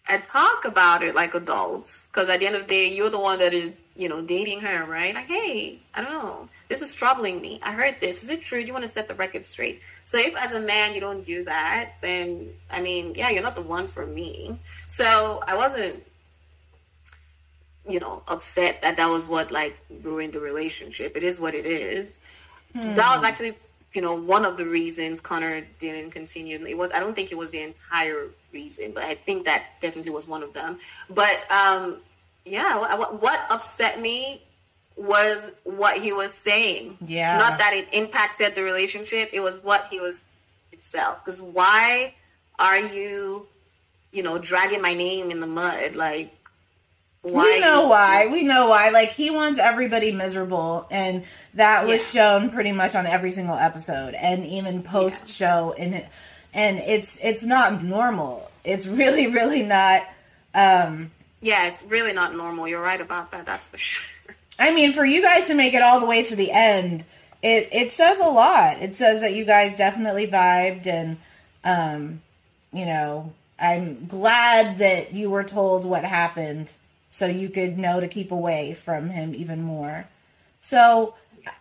[0.09, 2.07] and talk about it like adults.
[2.07, 4.61] Because at the end of the day, you're the one that is, you know, dating
[4.61, 5.15] her, right?
[5.15, 7.61] Like, hey, I don't know, this is troubling me.
[7.62, 8.23] I heard this.
[8.23, 8.61] Is it true?
[8.62, 9.81] Do you want to set the record straight?
[10.05, 13.55] So if as a man you don't do that, then I mean, yeah, you're not
[13.55, 14.59] the one for me.
[14.87, 16.03] So I wasn't,
[17.88, 21.17] you know, upset that that was what like ruined the relationship.
[21.17, 22.19] It is what it is.
[22.73, 22.95] Hmm.
[22.95, 23.55] That was actually
[23.94, 26.64] you know, one of the reasons Connor didn't continue.
[26.64, 30.12] It was I don't think it was the entire reason, but I think that definitely
[30.12, 30.78] was one of them.
[31.11, 31.98] But um,
[32.44, 34.42] yeah, what, what upset me
[34.96, 36.98] was what he was saying.
[37.07, 39.31] Yeah, not that it impacted the relationship.
[39.33, 40.22] It was what he was
[40.72, 41.24] itself.
[41.24, 42.14] Because why
[42.59, 43.46] are you,
[44.11, 45.94] you know, dragging my name in the mud?
[45.94, 46.35] Like
[47.22, 48.26] why we know why.
[48.26, 48.90] We know why.
[48.90, 52.38] Like he wants everybody miserable, and that was yeah.
[52.38, 55.74] shown pretty much on every single episode, and even post show.
[55.76, 55.85] Yeah.
[55.85, 56.06] And
[56.52, 58.50] and it's it's not normal.
[58.64, 60.02] It's really really not.
[60.54, 62.66] um Yeah, it's really not normal.
[62.66, 63.46] You're right about that.
[63.46, 64.35] That's for sure.
[64.58, 67.04] I mean, for you guys to make it all the way to the end,
[67.40, 68.82] it it says a lot.
[68.82, 71.18] It says that you guys definitely vibed, and
[71.62, 72.20] um,
[72.72, 76.72] you know, I'm glad that you were told what happened
[77.12, 80.09] so you could know to keep away from him even more.
[80.61, 81.14] So,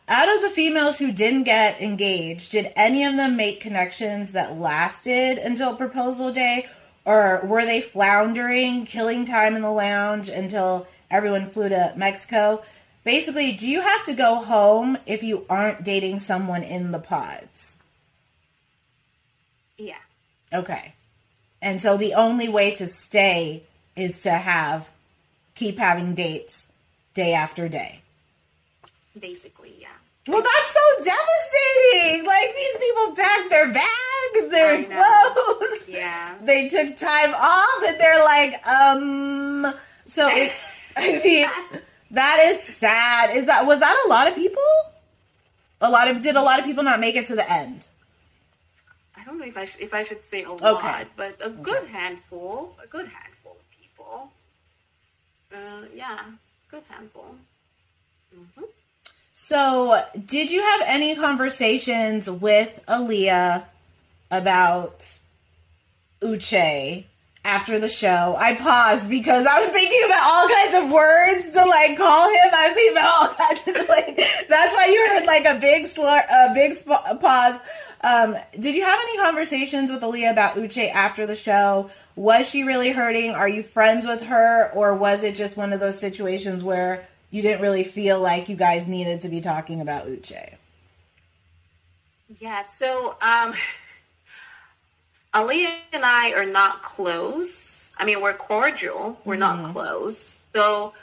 [0.07, 4.57] out of the females who didn't get engaged, did any of them make connections that
[4.57, 6.69] lasted until proposal day?
[7.03, 12.63] Or were they floundering, killing time in the lounge until everyone flew to Mexico?
[13.03, 17.75] Basically, do you have to go home if you aren't dating someone in the pods?
[19.77, 19.95] Yeah.
[20.53, 20.93] Okay.
[21.61, 23.63] And so the only way to stay
[23.97, 24.87] is to have
[25.55, 26.67] keep having dates
[27.13, 28.01] day after day.
[29.19, 29.87] Basically, yeah.
[30.27, 32.25] Well, that's so devastating.
[32.25, 35.87] Like these people packed their bags, their clothes.
[35.87, 36.35] Yeah.
[36.43, 39.73] They took time off, and they're like, um.
[40.07, 40.51] So it,
[40.97, 41.47] I mean,
[42.11, 43.35] that is sad.
[43.35, 44.63] Is that was that a lot of people?
[45.81, 47.87] A lot of did a lot of people not make it to the end?
[49.15, 51.05] I don't know if I sh- if I should say a lot, okay.
[51.15, 51.91] but a good okay.
[51.91, 53.30] handful, a good handful.
[55.53, 56.19] Uh, yeah,
[56.69, 57.35] good handful.
[58.35, 58.63] Mm-hmm.
[59.33, 63.65] So, did you have any conversations with Aaliyah
[64.29, 65.05] about
[66.21, 67.03] Uche
[67.43, 68.35] after the show?
[68.37, 72.49] I paused because I was thinking about all kinds of words to like call him.
[72.53, 74.47] I was thinking about all kinds of like.
[74.47, 77.59] That's why you heard like a big slur, a big sp- pause.
[78.03, 81.91] Um, did you have any conversations with Aaliyah about Uche after the show?
[82.15, 83.31] Was she really hurting?
[83.31, 87.41] Are you friends with her, or was it just one of those situations where you
[87.41, 90.55] didn't really feel like you guys needed to be talking about Uche?
[92.39, 93.53] Yeah, so um
[95.33, 97.91] Aaliyah and I are not close.
[97.97, 99.61] I mean, we're cordial, we're mm-hmm.
[99.61, 100.41] not close.
[100.53, 100.93] So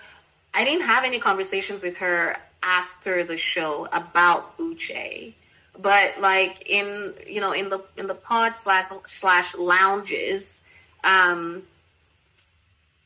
[0.52, 5.34] I didn't have any conversations with her after the show about Uche.
[5.80, 10.60] But like in you know in the in the pod slash slash lounges,
[11.04, 11.62] um,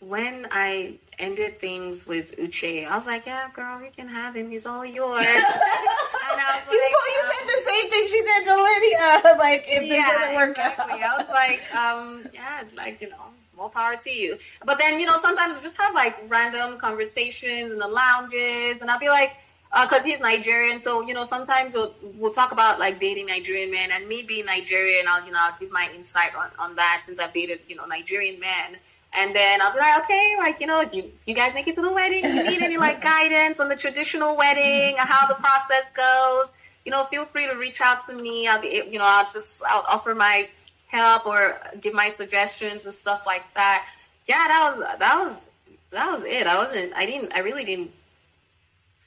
[0.01, 4.51] when I ended things with Uche, I was like, "Yeah, girl, you can have him.
[4.51, 8.25] He's all yours." and I was you, like, you um, said the same thing she
[8.25, 9.37] said to Lydia.
[9.39, 11.03] like, if yeah, this doesn't work exactly.
[11.03, 13.17] out, I was like, um, "Yeah, like you know."
[13.55, 14.39] More power to you.
[14.65, 18.91] But then, you know, sometimes we just have like random conversations in the lounges, and
[18.91, 19.37] I'll be like,
[19.73, 20.81] because uh, he's Nigerian.
[20.81, 24.45] So you know, sometimes we'll we'll talk about like dating Nigerian men, and me being
[24.45, 27.77] Nigerian, I'll you know I'll give my insight on on that since I've dated you
[27.77, 28.77] know Nigerian men.
[29.15, 31.69] And then I'll be like, okay, like, you know, if you if you guys make
[31.69, 35.03] it to the wedding, if you need any like guidance on the traditional wedding or
[35.03, 36.51] how the process goes,
[36.87, 38.49] you know, feel free to reach out to me.
[38.49, 40.49] I'll be, you know, I'll just I'll offer my
[40.87, 43.87] help or give my suggestions and stuff like that.
[44.27, 45.45] Yeah, that was that was
[45.91, 46.47] that was it.
[46.47, 47.91] I wasn't I didn't I really didn't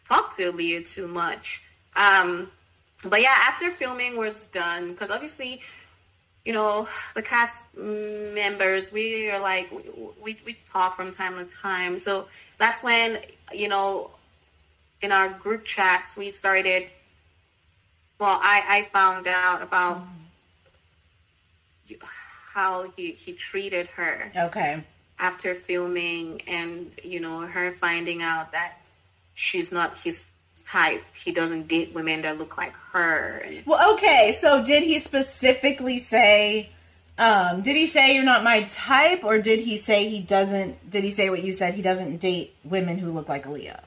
[0.08, 1.62] talk to Leah too much.
[1.96, 2.50] Um
[3.08, 5.62] but yeah, after filming was done, because obviously
[6.46, 9.70] you know, the cast members, we are like,
[10.22, 11.98] we, we talk from time to time.
[11.98, 12.28] So
[12.60, 13.20] that's when,
[13.52, 14.12] you know,
[15.02, 16.88] in our group chats, we started,
[18.20, 20.04] well, I, I found out about
[22.54, 24.32] how he, he treated her.
[24.36, 24.84] Okay.
[25.18, 28.82] After filming and, you know, her finding out that
[29.36, 30.30] she's not his
[30.66, 31.04] type.
[31.14, 33.46] He doesn't date women that look like her.
[33.66, 34.36] Well, okay.
[34.38, 36.70] So did he specifically say?
[37.18, 40.90] Um, did he say you're not my type, or did he say he doesn't?
[40.90, 41.74] Did he say what you said?
[41.76, 43.82] He doesn't date women who look like Aaliyah.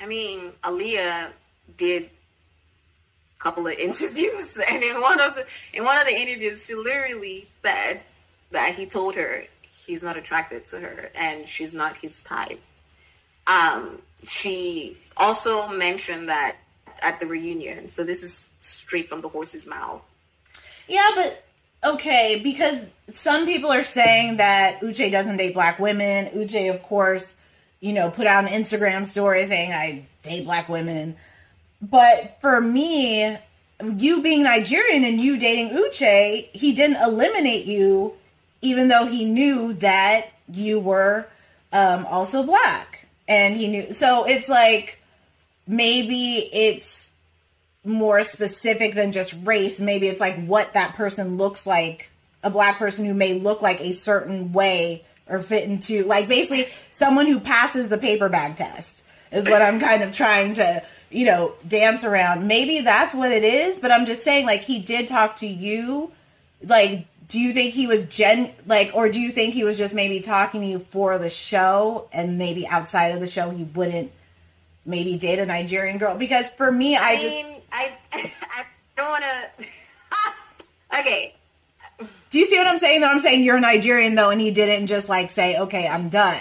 [0.00, 1.28] I mean, Aaliyah
[1.76, 6.66] did a couple of interviews, and in one of the in one of the interviews,
[6.66, 8.00] she literally said
[8.50, 9.44] that he told her
[9.86, 12.60] he's not attracted to her and she's not his type.
[13.46, 16.56] Um, she also mentioned that
[17.00, 17.88] at the reunion.
[17.88, 20.02] So this is straight from the horse's mouth.
[20.88, 21.44] Yeah, but
[21.84, 22.78] okay, because
[23.12, 26.26] some people are saying that Uche doesn't date black women.
[26.26, 27.34] Uche, of course,
[27.80, 31.16] you know, put out an Instagram story saying I date black women.
[31.80, 33.36] But for me,
[33.96, 38.14] you being Nigerian and you dating Uche, he didn't eliminate you,
[38.60, 41.26] even though he knew that you were
[41.72, 43.01] um, also black.
[43.28, 43.92] And he knew.
[43.92, 44.98] So it's like
[45.66, 47.10] maybe it's
[47.84, 49.80] more specific than just race.
[49.80, 52.10] Maybe it's like what that person looks like,
[52.42, 56.66] a black person who may look like a certain way or fit into, like basically
[56.90, 61.24] someone who passes the paper bag test is what I'm kind of trying to, you
[61.24, 62.46] know, dance around.
[62.46, 66.10] Maybe that's what it is, but I'm just saying, like, he did talk to you.
[66.62, 69.94] Like, do you think he was gen, like, or do you think he was just
[69.94, 74.12] maybe talking to you for the show and maybe outside of the show he wouldn't?
[74.84, 78.64] maybe date a Nigerian girl because for me, I, I just mean, I I
[78.96, 79.66] don't want to.
[81.00, 81.34] okay.
[82.30, 83.00] Do you see what I'm saying?
[83.00, 86.36] Though I'm saying you're Nigerian though, and he didn't just like say, "Okay, I'm done."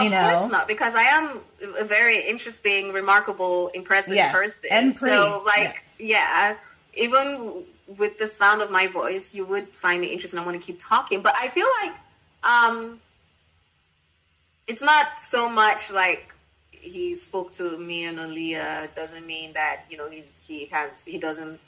[0.00, 0.38] You of know?
[0.38, 1.40] course not, because I am
[1.78, 5.14] a very interesting, remarkable, impressive yes, person, and pretty.
[5.14, 6.56] So, like, yeah,
[6.94, 7.64] even
[7.98, 10.38] with the sound of my voice, you would find me interesting.
[10.38, 11.92] I want to keep talking, but I feel like
[12.42, 13.00] um,
[14.66, 16.34] it's not so much like
[16.70, 21.18] he spoke to me and Aaliyah doesn't mean that you know he's he has he
[21.18, 21.58] doesn't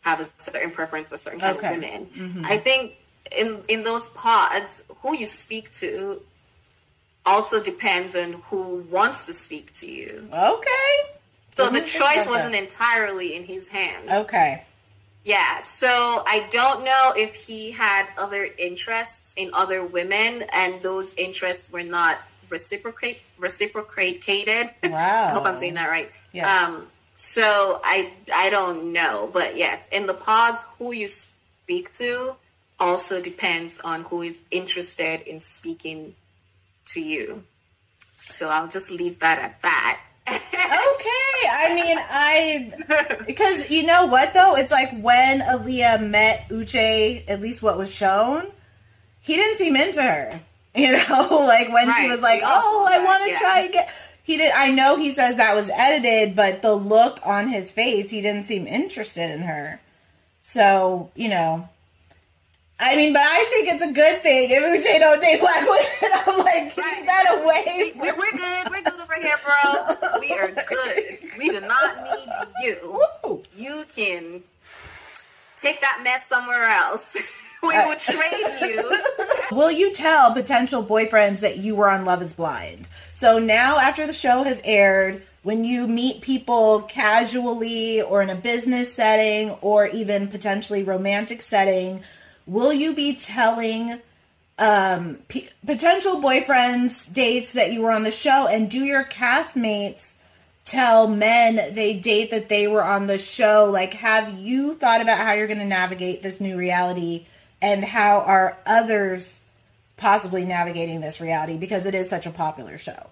[0.00, 1.66] have a certain preference for certain kind okay.
[1.66, 2.06] of women.
[2.06, 2.44] Mm-hmm.
[2.46, 2.94] I think
[3.36, 6.22] in in those pods, who you speak to
[7.24, 10.28] also depends on who wants to speak to you.
[10.32, 10.94] Okay.
[11.56, 14.10] So the choice wasn't entirely in his hands.
[14.10, 14.64] Okay.
[15.26, 21.14] Yeah, so I don't know if he had other interests in other women, and those
[21.14, 22.18] interests were not
[22.48, 24.70] reciprocate reciprocated.
[24.84, 25.24] Wow.
[25.26, 26.12] I hope I'm saying that right.
[26.32, 26.46] Yes.
[26.46, 32.36] Um, so I I don't know, but yes, in the pods, who you speak to
[32.78, 36.14] also depends on who is interested in speaking
[36.94, 37.42] to you.
[38.20, 40.00] So I'll just leave that at that.
[40.28, 41.48] Okay.
[41.48, 47.40] I mean, I because you know what though, it's like when Aaliyah met Uche, at
[47.40, 48.46] least what was shown,
[49.20, 50.40] he didn't seem into her.
[50.76, 52.02] You know, like when right.
[52.02, 53.38] she was like, "Oh, I want to yeah.
[53.38, 53.90] try get."
[54.24, 54.52] He did.
[54.52, 58.44] I know he says that was edited, but the look on his face, he didn't
[58.44, 59.80] seem interested in her.
[60.42, 61.66] So you know,
[62.78, 65.86] I mean, but I think it's a good thing if Uche don't date black women.
[66.26, 67.06] I'm like, keep right.
[67.06, 67.92] that away.
[67.98, 68.70] We, are good.
[68.70, 70.18] We're good over here, bro.
[70.20, 71.18] We are good.
[71.38, 73.00] We do not need you.
[73.24, 73.42] Woo.
[73.56, 74.42] You can
[75.56, 77.16] take that mess somewhere else.
[77.62, 79.00] we uh, will trade you.
[79.52, 82.88] will you tell potential boyfriends that you were on Love is Blind?
[83.14, 88.34] So now, after the show has aired, when you meet people casually or in a
[88.34, 92.02] business setting or even potentially romantic setting,
[92.46, 94.00] will you be telling
[94.58, 98.46] um, p- potential boyfriends dates that you were on the show?
[98.46, 100.14] And do your castmates
[100.64, 103.68] tell men they date that they were on the show?
[103.70, 107.26] Like have you thought about how you're going to navigate this new reality?
[107.60, 109.40] And how are others
[109.96, 111.56] possibly navigating this reality?
[111.56, 113.08] Because it is such a popular show.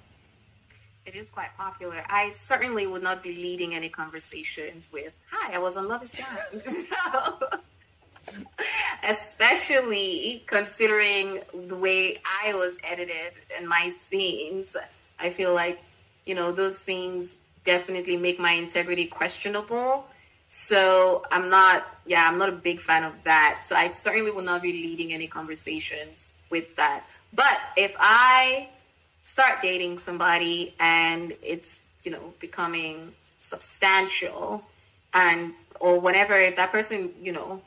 [1.07, 2.03] It is quite popular.
[2.09, 6.15] I certainly would not be leading any conversations with hi i was on love is
[6.15, 6.65] blind
[9.09, 14.77] especially considering the way I was edited and my scenes.
[15.19, 15.81] I feel like,
[16.27, 20.07] you know, those scenes definitely make my integrity questionable.
[20.47, 23.63] So I'm not, yeah, I'm not a big fan of that.
[23.65, 27.05] So I certainly will not be leading any conversations with that.
[27.33, 28.69] But if I
[29.23, 34.65] start dating somebody and it's, you know, becoming substantial
[35.13, 37.61] and or whenever that person, you know,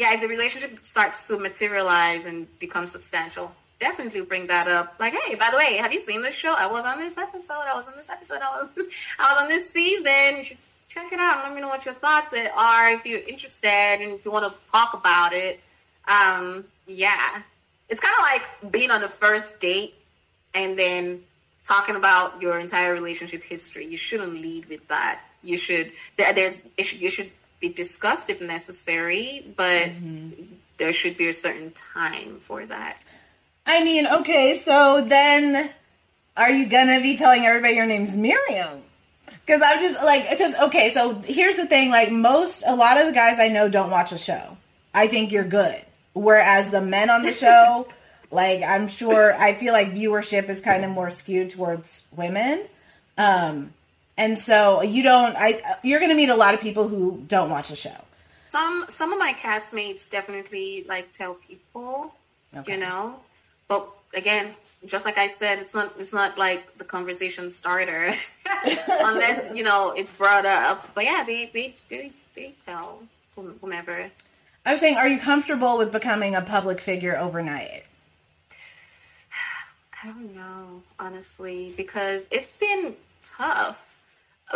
[0.00, 4.94] yeah, if the relationship starts to materialize and become substantial, definitely bring that up.
[4.98, 6.54] Like, hey, by the way, have you seen this show?
[6.56, 7.66] I was on this episode.
[7.70, 8.38] I was on this episode.
[8.40, 8.68] I was,
[9.18, 10.38] I was on this season.
[10.38, 10.56] You should
[10.88, 11.44] check it out.
[11.44, 12.90] Let me know what your thoughts are.
[12.92, 13.68] If you're interested
[14.00, 15.60] and if you want to talk about it,
[16.08, 17.42] um, yeah,
[17.90, 19.96] it's kind of like being on a first date
[20.54, 21.20] and then
[21.66, 23.84] talking about your entire relationship history.
[23.84, 25.20] You shouldn't lead with that.
[25.42, 25.92] You should.
[26.16, 26.62] There's.
[26.78, 27.30] You should
[27.60, 30.42] be discussed if necessary, but mm-hmm.
[30.78, 32.98] there should be a certain time for that.
[33.66, 35.70] I mean, okay, so then
[36.36, 38.82] are you gonna be telling everybody your name's Miriam?
[39.26, 43.06] Because I'm just like, because okay, so here's the thing: like most, a lot of
[43.06, 44.56] the guys I know don't watch the show.
[44.94, 45.80] I think you're good,
[46.14, 47.86] whereas the men on the show,
[48.30, 52.64] like I'm sure, I feel like viewership is kind of more skewed towards women.
[53.18, 53.74] Um,
[54.20, 57.50] and so you don't I you're going to meet a lot of people who don't
[57.50, 57.96] watch the show.
[58.48, 62.14] Some some of my castmates definitely like tell people,
[62.54, 62.72] okay.
[62.72, 63.18] you know.
[63.66, 64.54] But again,
[64.84, 68.14] just like I said, it's not it's not like the conversation starter
[68.88, 70.90] unless, you know, it's brought up.
[70.94, 73.02] But yeah, they they they, they tell
[73.34, 74.10] whomever.
[74.66, 77.84] I was saying, are you comfortable with becoming a public figure overnight?
[80.02, 83.89] I don't know, honestly, because it's been tough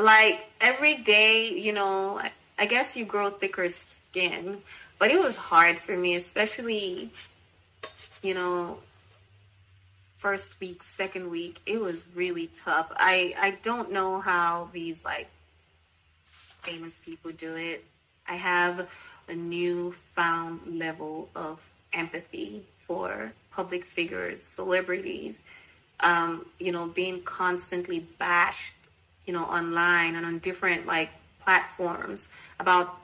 [0.00, 2.20] like every day, you know,
[2.58, 4.58] I, guess you grow thicker skin,
[4.98, 7.10] but it was hard for me, especially,
[8.22, 8.78] you know,
[10.16, 12.90] first week, second week, it was really tough.
[12.96, 15.28] I I don't know how these like
[16.62, 17.84] famous people do it.
[18.26, 18.88] I have
[19.28, 21.60] a newfound level of
[21.92, 25.44] empathy for public figures, celebrities,
[26.00, 28.76] um, you know, being constantly bashed
[29.26, 31.10] you know, online and on different like
[31.40, 32.96] platforms about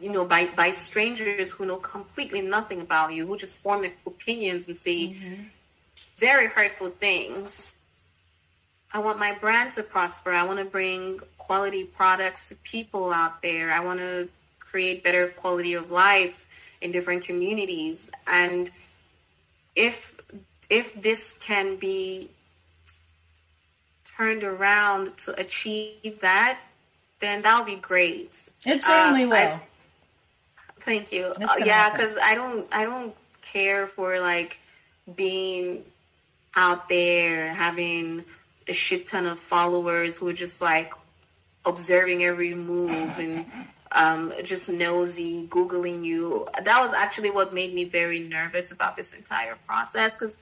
[0.00, 4.66] you know by by strangers who know completely nothing about you, who just form opinions
[4.68, 5.42] and say mm-hmm.
[6.16, 7.74] very hurtful things.
[8.94, 10.32] I want my brand to prosper.
[10.32, 13.72] I want to bring quality products to people out there.
[13.72, 14.28] I want to
[14.58, 16.46] create better quality of life
[16.80, 18.70] in different communities and
[19.76, 20.16] if
[20.68, 22.28] if this can be
[24.22, 26.58] turned around to achieve that,
[27.18, 28.30] then that would be great.
[28.64, 29.34] It certainly uh, will.
[29.34, 29.60] I,
[30.80, 31.26] thank you.
[31.26, 34.60] Uh, yeah, because I don't, I don't care for like
[35.16, 35.84] being
[36.54, 38.24] out there having
[38.68, 40.92] a shit ton of followers who are just like
[41.64, 43.44] observing every move and
[43.90, 46.46] um, just nosy, googling you.
[46.62, 50.36] That was actually what made me very nervous about this entire process because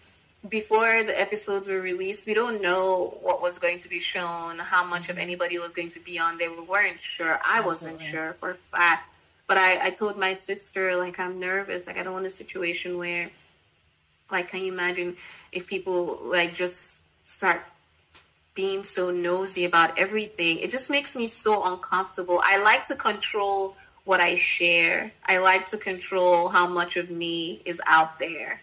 [0.49, 4.85] before the episodes were released, we don't know what was going to be shown, how
[4.85, 5.23] much of mm-hmm.
[5.23, 6.51] anybody was going to be on there.
[6.51, 7.35] We weren't sure.
[7.45, 7.67] I Absolutely.
[7.67, 9.11] wasn't sure for a fact.
[9.47, 11.87] But I, I told my sister, like, I'm nervous.
[11.87, 13.31] Like, I don't want a situation where,
[14.31, 15.17] like, can you imagine
[15.53, 17.63] if people, like, just start
[18.55, 20.59] being so nosy about everything.
[20.59, 22.41] It just makes me so uncomfortable.
[22.43, 25.13] I like to control what I share.
[25.25, 28.61] I like to control how much of me is out there.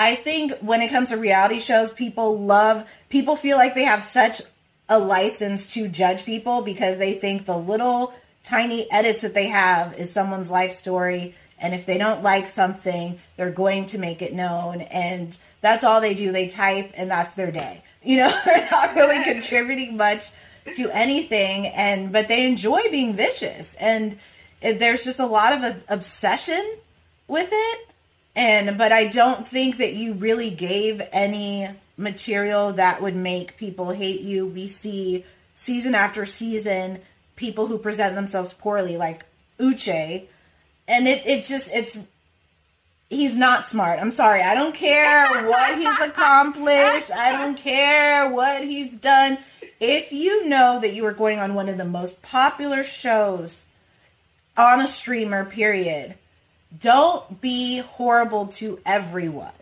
[0.00, 4.02] I think when it comes to reality shows, people love, people feel like they have
[4.02, 4.40] such
[4.88, 9.98] a license to judge people because they think the little tiny edits that they have
[9.98, 11.34] is someone's life story.
[11.58, 14.80] And if they don't like something, they're going to make it known.
[14.80, 16.32] And that's all they do.
[16.32, 17.82] They type and that's their day.
[18.02, 20.30] You know, they're not really contributing much
[20.76, 21.66] to anything.
[21.66, 23.74] And, but they enjoy being vicious.
[23.74, 24.18] And
[24.62, 26.78] there's just a lot of a, obsession
[27.28, 27.89] with it.
[28.36, 33.90] And, but I don't think that you really gave any material that would make people
[33.90, 34.46] hate you.
[34.46, 35.24] We see
[35.54, 37.00] season after season
[37.36, 39.24] people who present themselves poorly, like
[39.58, 40.26] Uche,
[40.86, 41.98] and it it just it's
[43.08, 43.98] he's not smart.
[43.98, 44.42] I'm sorry.
[44.42, 47.10] I don't care what he's accomplished.
[47.10, 49.38] I don't care what he's done.
[49.80, 53.64] If you know that you are going on one of the most popular shows
[54.56, 56.16] on a streamer, period,
[56.78, 59.52] don't be horrible to everyone.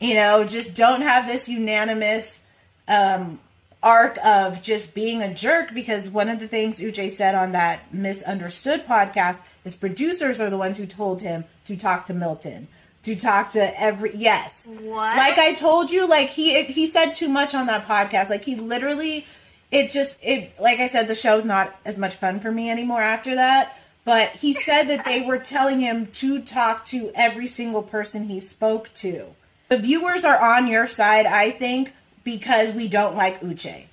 [0.00, 2.40] You know, just don't have this unanimous
[2.88, 3.38] um,
[3.82, 7.94] arc of just being a jerk because one of the things Uche said on that
[7.94, 12.68] misunderstood podcast is producers are the ones who told him to talk to Milton
[13.04, 14.66] to talk to every yes.
[14.66, 15.16] What?
[15.16, 18.30] Like i told you like he it, he said too much on that podcast.
[18.30, 19.26] Like he literally
[19.70, 23.00] it just it like i said the show's not as much fun for me anymore
[23.00, 27.82] after that but he said that they were telling him to talk to every single
[27.82, 29.26] person he spoke to
[29.68, 31.92] the viewers are on your side i think
[32.24, 33.84] because we don't like Uche.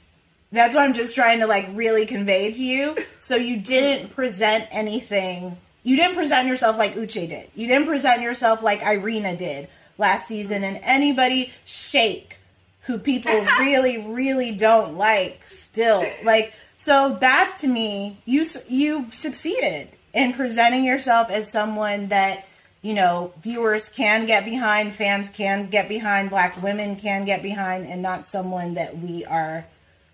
[0.51, 2.97] That's what I'm just trying to like really convey to you.
[3.19, 5.57] So you didn't present anything.
[5.83, 7.49] You didn't present yourself like Uche did.
[7.55, 10.63] You didn't present yourself like Irina did last season.
[10.63, 12.37] And anybody shake
[12.81, 16.53] who people really, really don't like still like.
[16.75, 22.45] So that to me, you you succeeded in presenting yourself as someone that
[22.81, 27.85] you know, viewers can get behind, fans can get behind, black women can get behind,
[27.85, 29.65] and not someone that we are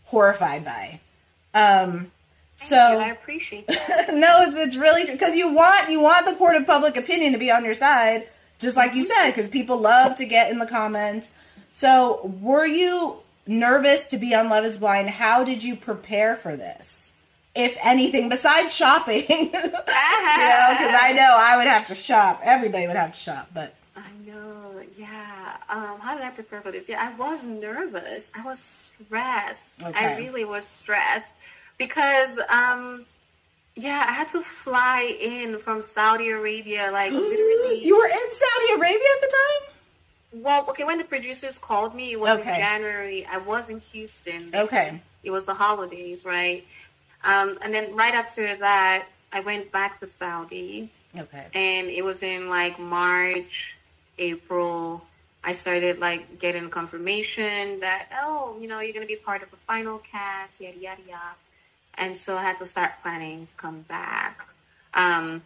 [0.06, 1.00] horrified by.
[1.54, 2.12] Um,
[2.58, 2.98] Thank so you.
[2.98, 4.10] I appreciate that.
[4.14, 7.40] no, it's it's really because you want you want the court of public opinion to
[7.40, 8.28] be on your side,
[8.60, 11.30] just like you said, because people love to get in the comments.
[11.72, 15.10] So, were you nervous to be on Love Is Blind?
[15.10, 17.07] How did you prepare for this?
[17.58, 19.26] If anything, besides shopping.
[19.30, 22.42] you know, because I know I would have to shop.
[22.44, 25.58] Everybody would have to shop, but I know, yeah.
[25.70, 26.88] Um, how did I prepare for this?
[26.88, 28.32] Yeah, I was nervous.
[28.36, 29.82] I was stressed.
[29.84, 30.06] Okay.
[30.06, 31.32] I really was stressed
[31.78, 33.06] because, um,
[33.76, 37.84] yeah, I had to fly in from Saudi Arabia, like literally.
[37.84, 39.74] you were in Saudi Arabia at the time.
[40.44, 42.50] Well, okay, when the producers called me, it was Okay.
[42.54, 43.26] in January.
[43.26, 44.52] I was in Houston.
[44.54, 45.02] Okay.
[45.24, 46.66] It was the holidays, right?
[47.28, 50.90] Um, and then right after that, I went back to Saudi.
[51.18, 51.46] Okay.
[51.56, 53.78] and it was in like March,
[54.20, 55.04] April.
[55.44, 59.58] I started like getting confirmation that oh, you know, you're gonna be part of the
[59.58, 61.36] final cast, yada yada yada.
[61.96, 64.46] And so I had to start planning to come back.
[64.94, 65.42] Um,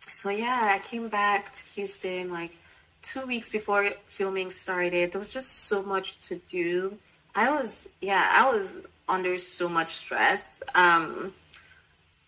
[0.00, 2.56] so yeah, I came back to Houston like
[3.02, 5.12] two weeks before filming started.
[5.12, 6.98] There was just so much to do.
[7.34, 10.62] I was yeah, I was under so much stress.
[10.74, 11.32] Um,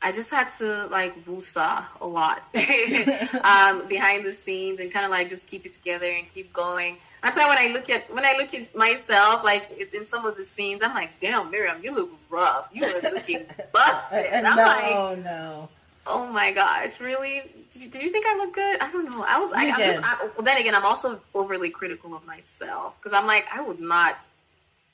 [0.05, 2.43] I just had to like woosah a lot
[3.43, 6.99] um, behind the scenes and kind of like just keep it together and keep going.
[7.23, 10.37] That's why when I look at when I look at myself, like in some of
[10.37, 12.69] the scenes, I'm like, "Damn, Miriam, you look rough.
[12.71, 15.69] You are looking busted." And I'm no, like, oh no.
[16.07, 17.43] "Oh my gosh, really?
[17.73, 18.81] Did you, did you think I look good?
[18.83, 19.25] I don't know.
[19.27, 19.53] I was.
[19.53, 23.15] I, You I'm just, I, well, then again, I'm also overly critical of myself because
[23.15, 24.19] I'm like, I would not.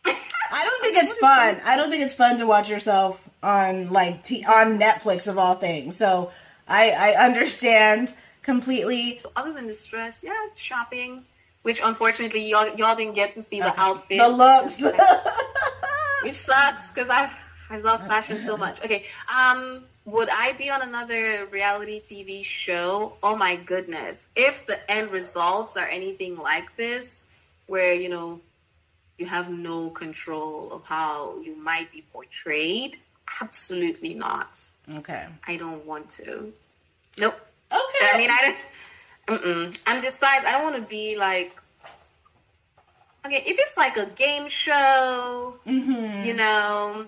[0.04, 1.60] I don't think it's fun.
[1.64, 5.54] I don't think it's fun to watch yourself on like t- on Netflix of all
[5.54, 5.96] things.
[5.96, 6.30] So
[6.68, 9.20] I I understand completely.
[9.36, 11.24] Other than the stress, yeah, shopping.
[11.62, 13.80] Which unfortunately y'all y'all didn't get to see the Okay.
[13.82, 14.18] outfit.
[14.18, 14.80] The looks.
[16.22, 17.30] which sucks because I
[17.68, 18.82] I love fashion so much.
[18.84, 23.12] Okay, um, would I be on another reality TV show?
[23.22, 24.28] Oh my goodness!
[24.34, 27.24] If the end results are anything like this,
[27.66, 28.40] where you know
[29.20, 32.96] you have no control of how you might be portrayed,
[33.42, 34.58] absolutely not.
[34.96, 35.26] okay.
[35.46, 36.52] I don't want to.
[37.18, 37.38] Nope.
[37.70, 38.06] Okay.
[38.12, 38.58] I mean, I don't.
[39.42, 39.78] Mm-mm.
[39.86, 41.54] And besides, I don't want to be like.
[43.26, 47.06] Okay, if it's like a game show, hmm you know,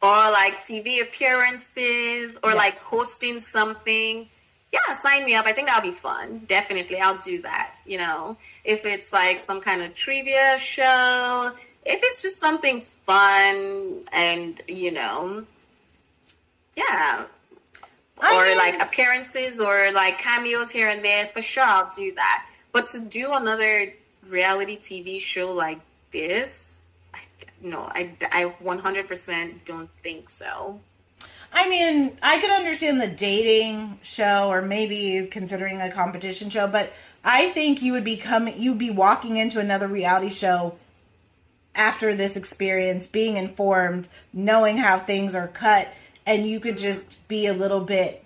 [0.00, 2.58] or like TV appearances, or Yes.
[2.58, 4.28] like hosting something,
[4.72, 5.46] yeah, sign me up.
[5.46, 6.42] I think that'll be fun.
[6.48, 7.74] Definitely, I'll do that.
[7.86, 11.52] You know, if it's like some kind of trivia show,
[11.84, 15.44] if it's just something fun and you know,
[16.76, 17.24] yeah,
[18.20, 22.14] I or mean- like appearances or like cameos here and there, for sure I'll do
[22.14, 22.46] that.
[22.72, 23.92] But to do another
[24.28, 25.80] reality TV show like
[26.12, 27.18] this, I,
[27.60, 30.80] no, I, I 100% don't think so.
[31.52, 36.92] I mean, I could understand the dating show or maybe considering a competition show, but
[37.24, 40.76] I think you would be coming, you'd be walking into another reality show
[41.74, 45.88] after this experience, being informed, knowing how things are cut,
[46.26, 48.24] and you could just be a little bit,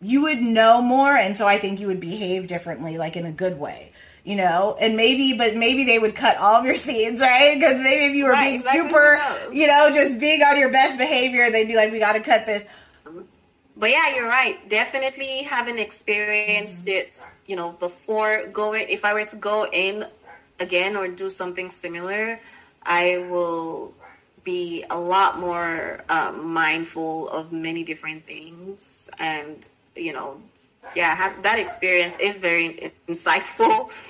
[0.00, 3.32] you would know more, and so I think you would behave differently, like in a
[3.32, 3.92] good way.
[4.26, 7.54] You know, and maybe, but maybe they would cut all of your scenes, right?
[7.58, 9.22] Because maybe if you were Right, being exactly, super,
[9.52, 12.46] you know, just being on your best behavior, they'd be like, we got to cut
[12.46, 12.64] this.
[13.76, 14.68] But yeah, you're right.
[14.68, 17.16] Definitely having experienced it,
[17.46, 20.06] you know, before going, if I were to go in
[20.58, 22.40] again or do something similar,
[22.82, 23.94] I will
[24.44, 29.08] be a lot more um, mindful of many different things.
[29.18, 29.64] And,
[29.94, 30.40] you know,
[30.94, 33.90] yeah, that experience is very insightful.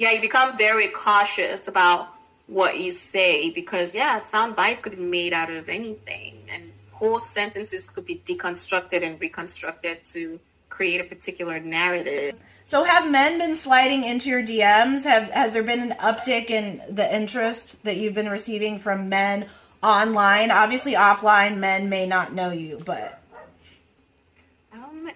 [0.00, 2.14] Yeah, you become very cautious about
[2.46, 6.36] what you say because, yeah, sound bites could be made out of anything.
[6.48, 10.38] And whole sentences could be deconstructed and reconstructed to
[10.68, 12.36] create a particular narrative.
[12.64, 15.02] So have men been sliding into your DMs?
[15.04, 19.46] Have has there been an uptick in the interest that you've been receiving from men
[19.82, 20.50] online?
[20.50, 23.17] Obviously offline men may not know you, but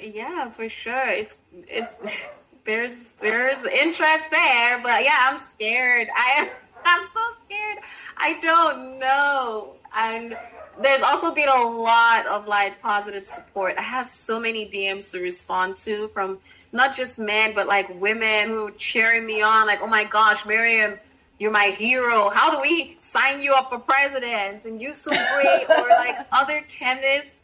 [0.00, 1.08] yeah, for sure.
[1.08, 1.94] It's it's
[2.64, 6.08] there's there's interest there, but yeah, I'm scared.
[6.16, 6.48] I am
[6.84, 7.78] I'm so scared.
[8.16, 9.74] I don't know.
[9.96, 10.36] And
[10.80, 13.74] there's also been a lot of like positive support.
[13.78, 16.38] I have so many DMs to respond to from
[16.72, 20.98] not just men, but like women who cheering me on, like, oh my gosh, Miriam,
[21.38, 22.30] you're my hero.
[22.30, 24.64] How do we sign you up for president?
[24.64, 25.66] And you're so great.
[25.68, 27.38] or like other chemists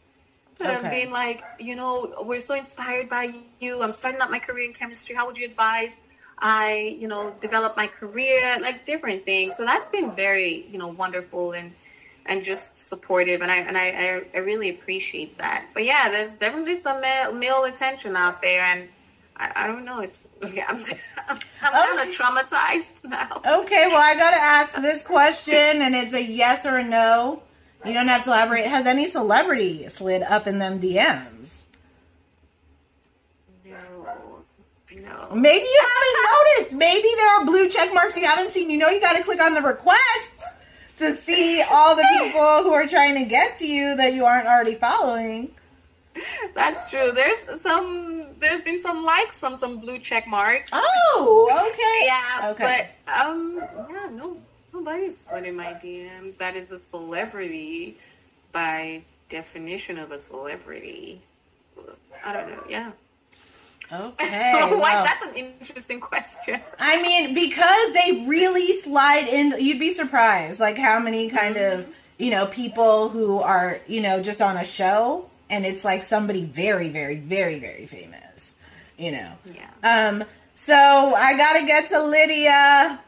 [0.67, 0.89] have Okay.
[0.89, 3.81] been like, you know, we're so inspired by you.
[3.81, 5.15] I'm starting out my career in chemistry.
[5.15, 5.99] How would you advise
[6.37, 8.57] I, you know, develop my career?
[8.61, 9.55] Like different things.
[9.55, 11.73] So that's been very, you know, wonderful and
[12.25, 13.41] and just supportive.
[13.41, 15.67] And I and I I, really appreciate that.
[15.73, 18.89] But yeah, there's definitely some male, male attention out there, and
[19.35, 19.99] I, I don't know.
[20.01, 21.81] It's yeah, I'm I'm oh.
[21.81, 22.09] kind Okay.
[22.09, 23.41] of traumatized now.
[23.45, 27.43] okay, well I gotta ask this question and it's a yes or a no.
[27.85, 28.65] You don't have to elaborate.
[28.67, 31.53] Has any celebrity slid up in them DMs?
[33.65, 33.75] No,
[34.95, 35.35] no.
[35.35, 36.73] Maybe you haven't noticed.
[36.77, 38.69] Maybe there are blue check marks you haven't seen.
[38.69, 40.43] You know you gotta click on the requests
[40.97, 44.47] to see all the people who are trying to get to you that you aren't
[44.47, 45.51] already following.
[46.53, 47.11] That's true.
[47.13, 48.25] There's some.
[48.39, 50.69] There's been some likes from some blue check marks.
[50.73, 52.05] Oh, okay.
[52.05, 52.89] Yeah, Okay.
[53.05, 53.55] but um,
[53.89, 54.37] yeah, no,
[54.73, 56.37] nobody's slid in my DMs.
[56.37, 57.97] That is a celebrity
[58.51, 61.21] by definition of a celebrity.
[62.23, 62.63] I don't know.
[62.67, 62.91] Yeah.
[63.91, 64.53] Okay.
[64.53, 64.75] Why?
[64.75, 66.61] well, That's an interesting question.
[66.79, 71.87] I mean, because they really slide in, you'd be surprised, like how many kind of,
[72.17, 76.43] you know, people who are, you know, just on a show and it's like somebody
[76.45, 78.55] very, very, very, very famous,
[78.97, 79.31] you know.
[79.53, 79.69] Yeah.
[79.83, 82.99] Um, so I gotta get to Lydia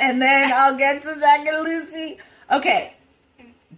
[0.00, 2.18] and then I'll get to Zack and Lucy.
[2.50, 2.94] Okay.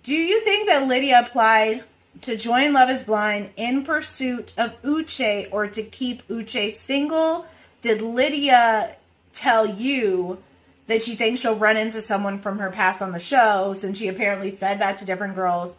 [0.02, 1.84] Do you think that Lydia applied
[2.22, 7.46] to join Love is Blind in pursuit of Uche or to keep Uche single?
[7.82, 8.96] Did Lydia
[9.32, 10.38] tell you
[10.86, 14.08] that she thinks she'll run into someone from her past on the show since she
[14.08, 15.74] apparently said that to different girls?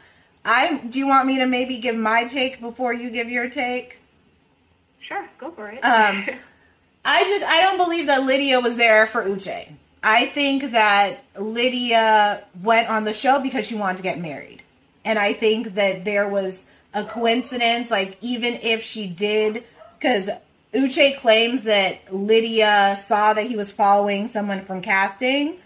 [0.46, 3.98] I do you want me to maybe give my take before you give your take?
[5.00, 5.80] Sure, go for it.
[5.80, 6.26] Um,
[7.06, 9.70] I just I don't believe that Lydia was there for Uche.
[10.04, 14.62] I think that Lydia went on the show because she wanted to get married.
[15.06, 19.64] And I think that there was a coincidence, like even if she did,
[19.98, 20.30] because
[20.74, 25.58] Uche claims that Lydia saw that he was following someone from casting,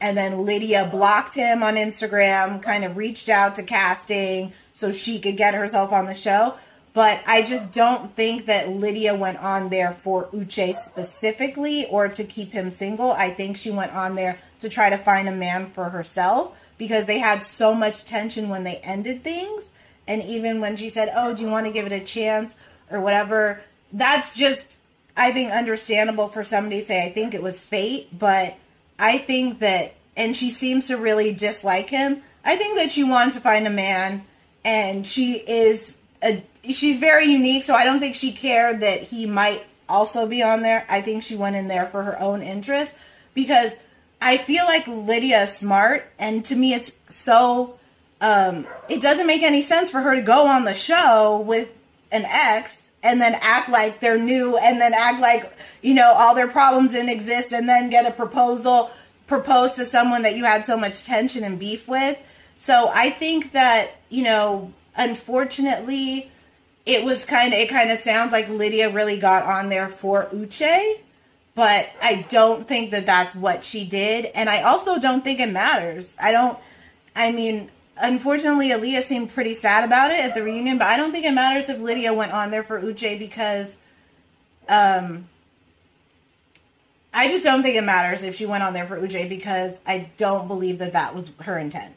[0.00, 5.20] and then Lydia blocked him on Instagram, kind of reached out to casting so she
[5.20, 6.54] could get herself on the show.
[6.94, 12.24] But I just don't think that Lydia went on there for Uche specifically or to
[12.24, 13.12] keep him single.
[13.12, 17.06] I think she went on there to try to find a man for herself because
[17.06, 19.64] they had so much tension when they ended things.
[20.06, 22.56] And even when she said, Oh, do you want to give it a chance
[22.90, 23.62] or whatever?
[23.92, 24.76] That's just,
[25.16, 28.08] I think, understandable for somebody to say, I think it was fate.
[28.18, 28.54] But
[28.98, 32.22] I think that, and she seems to really dislike him.
[32.44, 34.24] I think that she wanted to find a man
[34.64, 39.26] and she is a she's very unique so i don't think she cared that he
[39.26, 42.94] might also be on there i think she went in there for her own interest
[43.34, 43.72] because
[44.22, 47.78] I feel like Lydia is smart, and to me, it's so.
[48.20, 51.72] Um, it doesn't make any sense for her to go on the show with
[52.12, 55.52] an ex and then act like they're new and then act like
[55.82, 58.92] you know all their problems didn't exist and then get a proposal
[59.26, 62.16] proposed to someone that you had so much tension and beef with
[62.54, 66.30] so i think that you know unfortunately
[66.84, 70.26] it was kind of it kind of sounds like lydia really got on there for
[70.26, 70.94] uche
[71.54, 75.50] but i don't think that that's what she did and i also don't think it
[75.50, 76.58] matters i don't
[77.14, 81.12] i mean unfortunately, Aaliyah seemed pretty sad about it at the reunion, but I don't
[81.12, 83.76] think it matters if Lydia went on there for Uche because
[84.68, 85.28] um,
[87.12, 90.10] I just don't think it matters if she went on there for Uche because I
[90.16, 91.94] don't believe that that was her intent.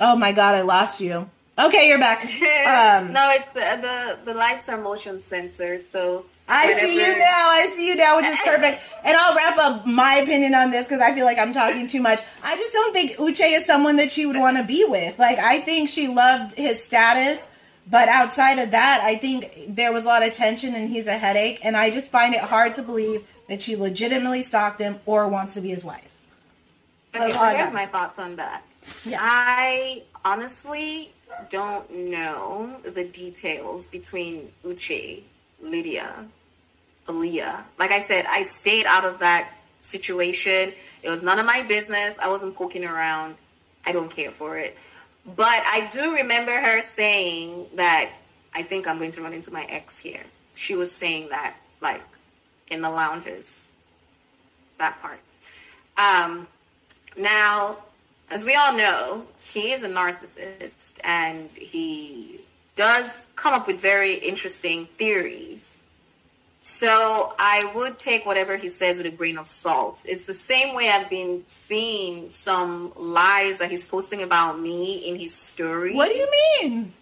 [0.00, 1.30] Oh my god, I lost you.
[1.58, 2.28] Okay, you're back.
[2.62, 6.86] Um, no, it's uh, the the lights are motion sensors, so I whenever...
[6.86, 7.48] see you now.
[7.50, 8.82] I see you now, which is perfect.
[9.04, 12.00] and I'll wrap up my opinion on this because I feel like I'm talking too
[12.00, 12.20] much.
[12.42, 15.18] I just don't think Uche is someone that she would want to be with.
[15.18, 17.46] Like, I think she loved his status,
[17.90, 21.18] but outside of that, I think there was a lot of tension and he's a
[21.18, 21.60] headache.
[21.64, 25.54] And I just find it hard to believe that she legitimately stalked him or wants
[25.54, 26.08] to be his wife.
[27.14, 28.64] Okay, so here's my thoughts on that.
[29.04, 29.20] Yes.
[29.22, 31.12] I honestly
[31.48, 35.22] don't know the details between Uche,
[35.62, 36.26] Lydia,
[37.06, 37.62] Aaliyah.
[37.78, 40.72] Like I said, I stayed out of that situation.
[41.02, 42.16] It was none of my business.
[42.20, 43.36] I wasn't poking around.
[43.84, 44.76] I don't care for it.
[45.24, 48.10] But I do remember her saying that
[48.54, 50.24] I think I'm going to run into my ex here.
[50.54, 52.02] She was saying that, like,
[52.68, 53.70] in the lounges.
[54.78, 55.20] That part.
[55.96, 56.46] Um,
[57.16, 57.78] now,
[58.32, 62.40] as we all know, he is a narcissist and he
[62.76, 65.78] does come up with very interesting theories.
[66.60, 70.04] So I would take whatever he says with a grain of salt.
[70.08, 75.18] It's the same way I've been seeing some lies that he's posting about me in
[75.18, 75.94] his story.
[75.94, 76.30] What do you
[76.60, 76.92] mean?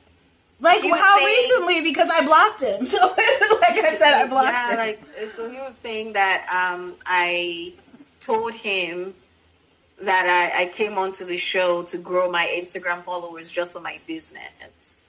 [0.60, 1.82] Like how saying, recently?
[1.82, 2.86] Because I blocked him.
[2.90, 4.76] So like I said, I blocked yeah, him.
[4.78, 5.00] Like
[5.36, 7.72] so he was saying that um, I
[8.20, 9.14] told him
[10.02, 13.98] that I, I came onto the show to grow my Instagram followers just for my
[14.06, 15.06] business.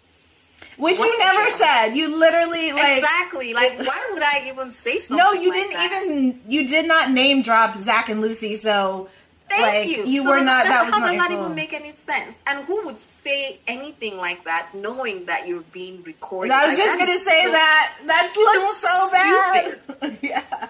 [0.77, 1.89] Which what you never said.
[1.95, 5.17] You literally like exactly like why would I even say something?
[5.17, 6.03] No, you like didn't that?
[6.03, 6.41] even.
[6.47, 8.55] You did not name drop Zack and Lucy.
[8.55, 9.09] So
[9.51, 10.05] Thank like, you.
[10.05, 10.63] You so were not.
[10.63, 12.37] That, that how does that even make any sense?
[12.47, 16.51] And who would say anything like that, knowing that you're being recorded?
[16.51, 17.97] I was like, just gonna say so, that.
[18.05, 20.17] That's looks so, so bad.
[20.21, 20.61] Yeah.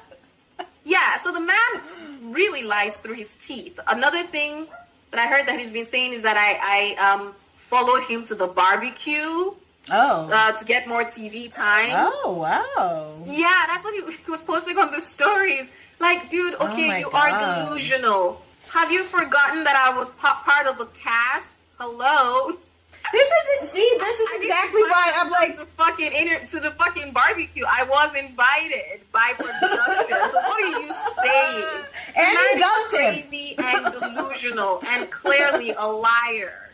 [2.41, 3.79] So the man really lies through his teeth.
[3.87, 4.67] Another thing
[5.11, 8.35] that I heard that he's been saying is that I, I um, followed him to
[8.35, 9.53] the barbecue.
[9.89, 10.29] Oh.
[10.31, 11.89] Uh, to get more TV time.
[11.91, 13.23] Oh, wow.
[13.25, 15.69] Yeah, that's what he, he was posting on the stories.
[15.99, 17.31] Like, dude, oh okay, oh you God.
[17.31, 18.41] are delusional.
[18.73, 21.47] Have you forgotten that I was part of the cast?
[21.79, 22.57] Hello?
[23.11, 23.69] This isn't.
[23.69, 23.97] see.
[23.99, 27.65] This is exactly why I'm like the fucking inter- to the fucking barbecue.
[27.67, 30.17] I was invited by production.
[30.31, 30.93] so what are you
[31.23, 31.83] saying?
[32.15, 33.65] And he dumped crazy him.
[33.65, 36.69] and delusional and clearly a liar.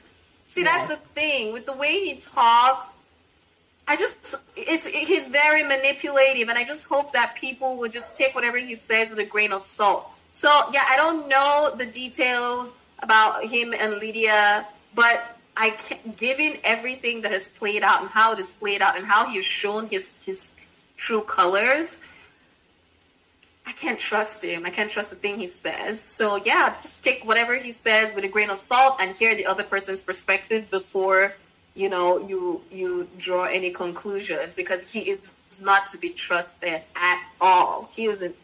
[0.45, 0.87] See, yes.
[0.87, 2.97] that's the thing with the way he talks.
[3.87, 8.35] I just it's he's very manipulative, and I just hope that people will just take
[8.35, 10.09] whatever he says with a grain of salt.
[10.33, 16.57] So yeah, I don't know the details about him and Lydia, but I can, given
[16.63, 19.45] everything that has played out and how it has played out and how he has
[19.45, 20.51] shown his his
[20.97, 21.99] true colors,
[23.65, 24.65] I can't trust him.
[24.67, 25.99] I can't trust the thing he says.
[25.99, 29.47] So yeah, just take whatever he says with a grain of salt and hear the
[29.47, 31.33] other person's perspective before
[31.73, 37.19] you know you you draw any conclusions because he is not to be trusted at
[37.41, 37.89] all.
[37.95, 38.35] He isn't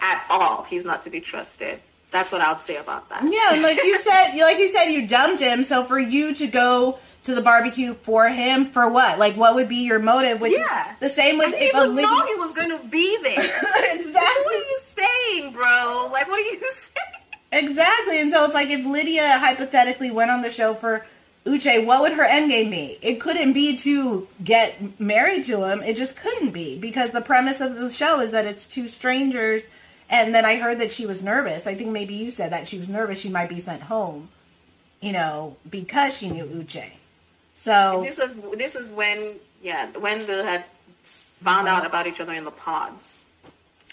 [0.00, 0.64] at all.
[0.64, 1.80] He's not to be trusted.
[2.16, 3.24] That's what I would say about that.
[3.24, 5.64] Yeah, like you said, like you said, you dumped him.
[5.64, 9.18] So for you to go to the barbecue for him, for what?
[9.18, 10.40] Like, what would be your motive?
[10.40, 10.94] Which yeah.
[10.98, 13.34] the same with I didn't even know he was going to be there.
[13.34, 14.12] exactly.
[14.14, 16.08] what are you saying, bro?
[16.10, 17.68] Like, what are you saying?
[17.68, 18.20] Exactly.
[18.22, 21.04] And so it's like if Lydia hypothetically went on the show for
[21.44, 22.98] Uche, what would her end game be?
[23.02, 25.82] It couldn't be to get married to him.
[25.82, 29.64] It just couldn't be because the premise of the show is that it's two strangers
[30.08, 31.66] and then I heard that she was nervous.
[31.66, 34.28] I think maybe you said that she was nervous she might be sent home,
[35.00, 36.90] you know, because she knew Uche.
[37.54, 40.64] So this was this was when yeah when they had
[41.02, 43.24] found out about each other in the pods.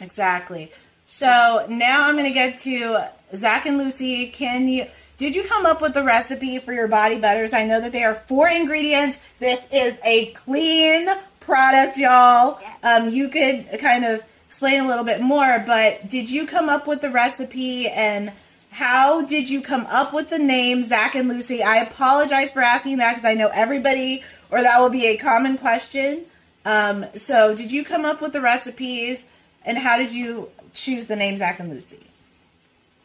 [0.02, 0.72] Exactly.
[1.06, 3.06] So now I'm going to get to
[3.36, 4.28] Zack and Lucy.
[4.28, 4.88] Can you?
[5.18, 7.54] Did you come up with the recipe for your body butters?
[7.54, 9.20] I know that they are four ingredients.
[9.40, 11.08] This is a clean
[11.40, 12.60] product, y'all.
[12.82, 14.24] Um, you could kind of
[14.54, 18.32] explain a little bit more, but did you come up with the recipe and
[18.70, 21.64] how did you come up with the name Zack and Lucy?
[21.64, 25.58] I apologize for asking that because I know everybody, or that will be a common
[25.58, 26.26] question.
[26.66, 29.26] Um, so, did you come up with the recipes,
[29.66, 32.06] and how did you choose the name Zack and Lucy?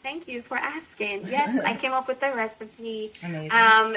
[0.02, 1.28] Thank you for asking.
[1.28, 3.10] Yes, I came up with the recipe.
[3.22, 3.52] Amazing.
[3.52, 3.96] Um,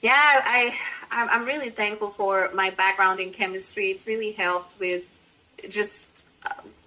[0.00, 0.74] yeah, I
[1.10, 3.90] I'm really thankful for my background in chemistry.
[3.90, 5.04] It's really helped with
[5.68, 6.25] just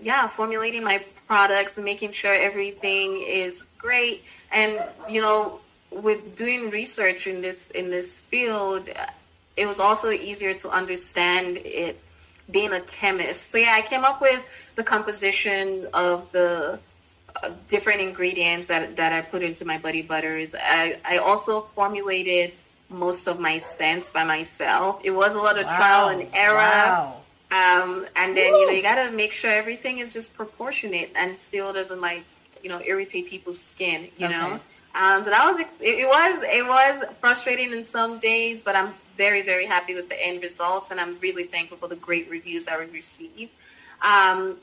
[0.01, 4.23] yeah formulating my products and making sure everything is great.
[4.51, 8.89] And you know, with doing research in this in this field,
[9.55, 12.01] it was also easier to understand it
[12.51, 13.51] being a chemist.
[13.51, 14.43] So yeah, I came up with
[14.75, 16.79] the composition of the
[17.43, 20.55] uh, different ingredients that that I put into my body butters.
[20.59, 22.53] I I also formulated
[22.89, 24.99] most of my scents by myself.
[25.03, 25.77] It was a lot of wow.
[25.77, 26.55] trial and error.
[26.55, 27.21] Wow.
[27.51, 28.59] Um, and then Woo.
[28.59, 32.23] you know you gotta make sure everything is just proportionate and still doesn't like
[32.61, 34.09] you know irritate people's skin.
[34.17, 34.35] You okay.
[34.35, 34.59] know.
[34.95, 38.93] Um, so that was it, it was it was frustrating in some days, but I'm
[39.17, 42.65] very very happy with the end results, and I'm really thankful for the great reviews
[42.65, 43.51] that we received.
[44.01, 44.57] Um,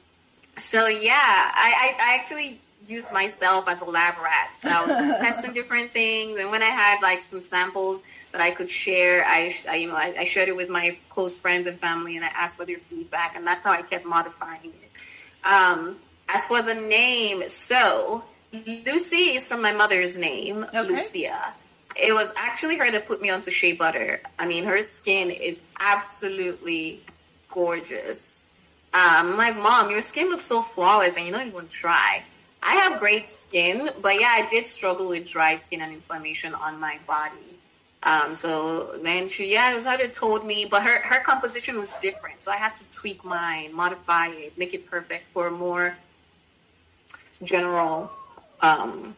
[0.57, 4.51] so yeah, I, I, I actually used myself as a lab rat.
[4.59, 8.03] So I was testing different things, and when I had like some samples
[8.37, 11.39] that I could share, I, I you know I, I, shared it with my close
[11.39, 14.73] friends and family, and I asked for their feedback, and that's how I kept modifying
[14.83, 15.47] it.
[15.47, 15.97] Um,
[16.29, 20.83] as for the name, so Lucy is from my mother's name, okay.
[20.83, 21.53] Lucia.
[21.97, 24.21] It was actually her that put me onto shea butter.
[24.39, 27.01] I mean, her skin is absolutely
[27.49, 28.37] gorgeous
[28.97, 32.23] um, like, mom, your skin looks so flawless and you don't even try.
[32.63, 36.81] I have great skin, but yeah, I did struggle with dry skin and inflammation on
[36.81, 37.56] my body.
[38.07, 41.77] Um, so then she, yeah, it was how it told me, but her, her composition
[41.77, 42.43] was different.
[42.43, 45.97] So I had to tweak mine, modify it, make it perfect for a more
[47.43, 48.11] general
[48.63, 49.17] um,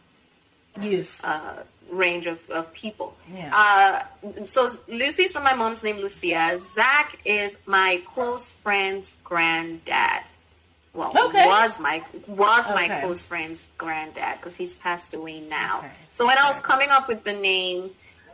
[0.81, 1.23] use.
[1.23, 3.17] Uh, range of, of people.
[3.33, 4.07] Yeah.
[4.23, 6.59] Uh, so Lucy's from my mom's name, Lucia.
[6.59, 10.23] Zach is my close friend's granddad.
[10.95, 11.47] Well, okay.
[11.47, 12.89] was my was okay.
[12.89, 15.79] my close friend's granddad because he's passed away now.
[15.79, 15.91] Okay.
[16.13, 17.91] So when I was coming up with the name,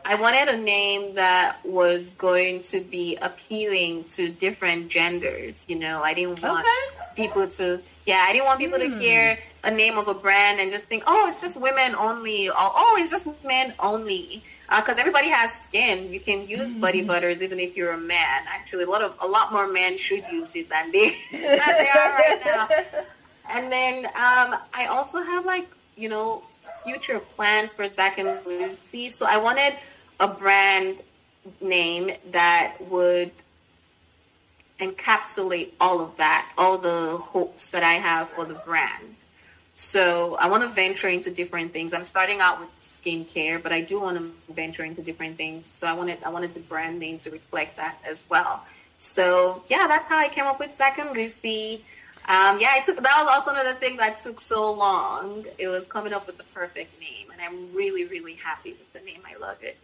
[0.07, 5.65] I wanted a name that was going to be appealing to different genders.
[5.67, 6.67] You know, I didn't want
[7.15, 7.81] people to.
[8.05, 8.87] Yeah, I didn't want people mm.
[8.87, 8.99] to hmm.
[8.99, 12.55] hear a name of a brand and just think, oh, it's just women only, or
[12.55, 14.43] oh, it's just men only.
[14.69, 16.81] Because uh, everybody has skin, you can use mm-hmm.
[16.81, 18.43] Body Butters even if you're a man.
[18.47, 21.89] Actually, a lot of a lot more men should use it than they than they
[21.89, 22.69] are right now.
[23.49, 26.43] And then um, I also have like you know
[26.83, 29.09] future plans for Zack and Lucy.
[29.09, 29.75] So I wanted
[30.19, 30.97] a brand
[31.61, 33.31] name that would
[34.79, 39.15] encapsulate all of that, all the hopes that I have for the brand.
[39.75, 41.93] So I want to venture into different things.
[41.93, 45.65] I'm starting out with skincare, but I do want to venture into different things.
[45.65, 48.63] So I wanted I wanted the brand name to reflect that as well.
[48.97, 51.83] So yeah, that's how I came up with Zack and Lucy.
[52.27, 55.45] Um, yeah, I took that was also another thing that took so long.
[55.57, 59.01] It was coming up with the perfect name, and I'm really really happy with the
[59.01, 59.21] name.
[59.29, 59.77] I love it.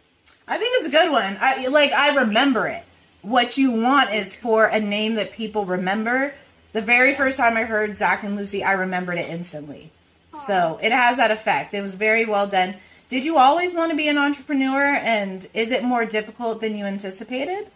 [0.46, 1.38] I think it's a good one.
[1.40, 2.84] I like I remember it.
[3.22, 6.34] What you want is for a name that people remember
[6.72, 9.90] the very first time I heard Zack and Lucy, I remembered it instantly.
[10.32, 10.44] Aww.
[10.46, 11.74] So it has that effect.
[11.74, 12.76] It was very well done.
[13.08, 14.82] Did you always want to be an entrepreneur?
[14.82, 17.68] And is it more difficult than you anticipated?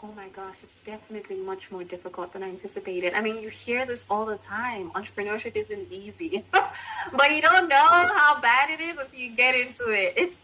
[0.00, 3.14] Oh my gosh, it's definitely much more difficult than I anticipated.
[3.14, 4.92] I mean, you hear this all the time.
[4.92, 9.90] Entrepreneurship isn't easy, but you don't know how bad it is until you get into
[9.90, 10.14] it.
[10.16, 10.40] It's,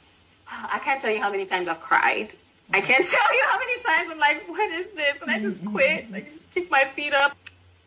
[0.51, 2.35] I can't tell you how many times I've cried.
[2.73, 5.19] I can't tell you how many times I'm like, what is this?
[5.23, 6.07] And I just quit.
[6.13, 7.37] I just kick my feet up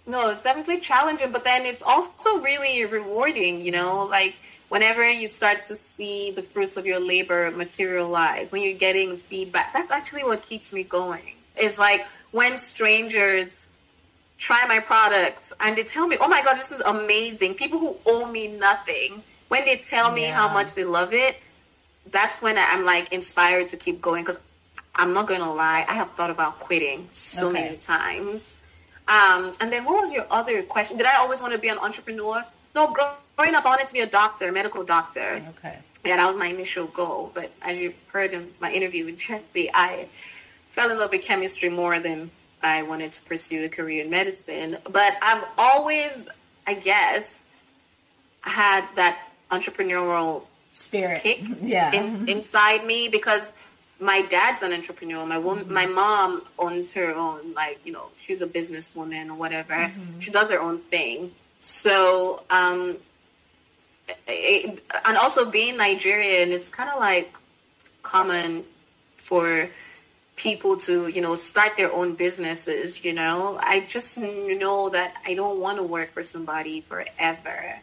[0.07, 4.37] no, it's definitely challenging, but then it's also really rewarding, you know, like
[4.69, 9.73] whenever you start to see the fruits of your labor materialize, when you're getting feedback,
[9.73, 11.33] that's actually what keeps me going.
[11.57, 13.67] It's like when strangers
[14.37, 17.55] try my products and they tell me, oh my God, this is amazing.
[17.55, 20.35] People who owe me nothing, when they tell me yeah.
[20.35, 21.35] how much they love it,
[22.11, 24.39] that's when I'm like inspired to keep going because
[24.95, 27.63] I'm not going to lie, I have thought about quitting so okay.
[27.63, 28.59] many times
[29.07, 30.97] um, and then what was your other question?
[30.97, 32.43] Did I always want to be an entrepreneur?
[32.75, 35.41] No, growing up, I wanted to be a doctor, medical doctor.
[35.57, 35.77] Okay.
[36.05, 37.31] Yeah, that was my initial goal.
[37.33, 40.07] But as you heard in my interview with Jesse, I
[40.67, 42.31] fell in love with chemistry more than
[42.61, 44.77] I wanted to pursue a career in medicine.
[44.83, 46.27] But I've always,
[46.65, 47.47] I guess,
[48.41, 49.19] had that
[49.51, 50.43] entrepreneurial
[50.77, 51.91] spirit kick yeah.
[51.91, 53.51] in, inside me because–
[53.99, 55.25] my dad's an entrepreneur.
[55.25, 55.73] My woman, mm-hmm.
[55.73, 59.73] my mom owns her own, like you know, she's a businesswoman or whatever.
[59.73, 60.19] Mm-hmm.
[60.19, 61.31] She does her own thing.
[61.59, 62.97] So um,
[64.27, 67.33] it, and also being Nigerian, it's kind of like
[68.03, 68.63] common
[69.17, 69.69] for
[70.35, 75.33] people to you know start their own businesses you know i just know that i
[75.33, 77.75] don't want to work for somebody forever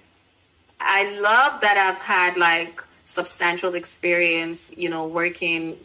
[0.81, 5.77] i love that i've had like substantial experience you know working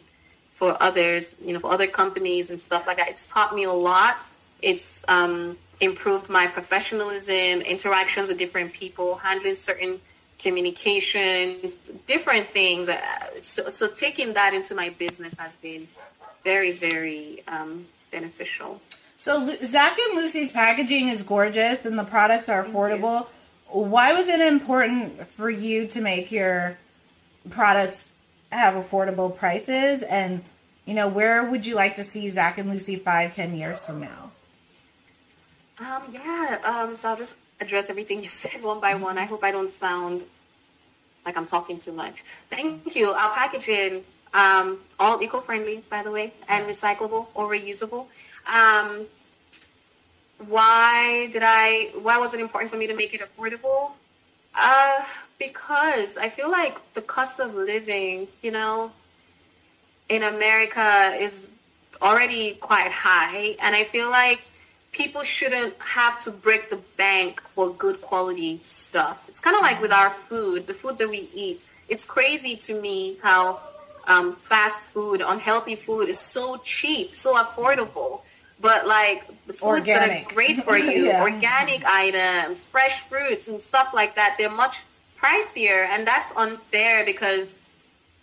[0.52, 3.72] for others you know for other companies and stuff like that it's taught me a
[3.72, 4.16] lot
[4.62, 10.00] it's um, improved my professionalism interactions with different people handling certain
[10.38, 11.74] communications
[12.06, 12.98] different things uh,
[13.42, 15.86] so, so taking that into my business has been
[16.42, 18.80] very, very um, beneficial.
[19.16, 23.26] So Zack and Lucy's packaging is gorgeous and the products are affordable.
[23.70, 26.78] Why was it important for you to make your
[27.50, 28.08] products
[28.50, 30.02] have affordable prices?
[30.02, 30.42] And
[30.86, 34.00] you know, where would you like to see Zack and Lucy five, ten years from
[34.00, 34.32] now?
[35.78, 36.58] Um, yeah.
[36.64, 39.18] Um, so I'll just address everything you said one by one.
[39.18, 40.22] I hope I don't sound
[41.24, 42.24] like I'm talking too much.
[42.48, 43.10] Thank you.
[43.10, 48.06] Our packaging um, all eco-friendly, by the way, and recyclable or reusable.
[48.46, 49.06] Um,
[50.48, 51.90] why did I?
[52.00, 53.92] Why was it important for me to make it affordable?
[54.54, 55.04] Uh,
[55.38, 58.92] because I feel like the cost of living, you know,
[60.08, 61.48] in America is
[62.02, 64.44] already quite high, and I feel like
[64.92, 69.26] people shouldn't have to break the bank for good quality stuff.
[69.28, 71.64] It's kind of like with our food, the food that we eat.
[71.88, 73.60] It's crazy to me how
[74.06, 78.22] um, fast food, unhealthy food is so cheap, so affordable.
[78.60, 80.10] But like the foods organic.
[80.10, 81.22] that are great for you, yeah.
[81.22, 84.82] organic items, fresh fruits and stuff like that, they're much
[85.18, 87.56] pricier, and that's unfair because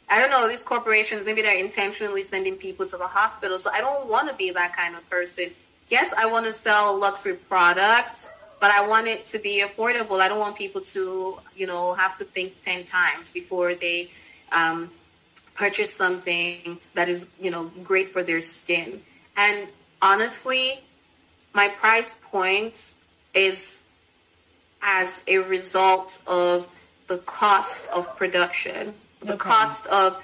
[0.09, 3.57] I don't know these corporations maybe they're intentionally sending people to the hospital.
[3.57, 5.51] So I don't want to be that kind of person.
[5.89, 8.29] Yes, I want to sell luxury products,
[8.59, 10.19] but I want it to be affordable.
[10.19, 14.11] I don't want people to, you know, have to think ten times before they
[14.51, 14.91] um,
[15.55, 19.01] purchase something that is, you know, great for their skin.
[19.35, 19.67] And
[20.01, 20.79] honestly,
[21.53, 22.93] my price point
[23.33, 23.81] is
[24.81, 26.67] as a result of
[27.07, 29.37] the cost of production, the okay.
[29.37, 30.23] cost of,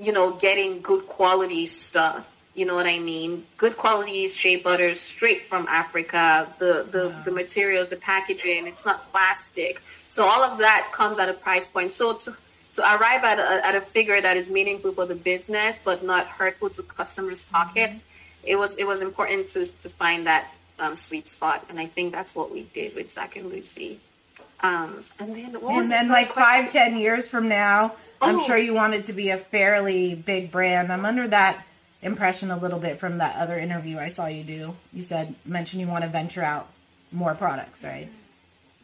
[0.00, 2.28] you know, getting good quality stuff.
[2.54, 3.46] You know what I mean?
[3.56, 6.52] Good quality shea butter straight from Africa.
[6.58, 7.22] The the, yeah.
[7.24, 9.80] the materials, the packaging, it's not plastic.
[10.06, 11.92] So all of that comes at a price point.
[11.94, 12.36] So to
[12.74, 16.26] to arrive at a, at a figure that is meaningful for the business but not
[16.26, 17.54] hurtful to customers' mm-hmm.
[17.54, 18.11] pockets, mm-hmm.
[18.42, 22.12] It was it was important to to find that um, sweet spot, and I think
[22.12, 24.00] that's what we did with Zack and Lucy.
[24.60, 26.64] Um, and then, and then like question?
[26.64, 28.28] five, ten years from now, oh.
[28.28, 30.92] I'm sure you want it to be a fairly big brand.
[30.92, 31.64] I'm under that
[32.00, 34.76] impression a little bit from that other interview I saw you do.
[34.92, 36.68] You said mention you want to venture out
[37.10, 38.08] more products, right?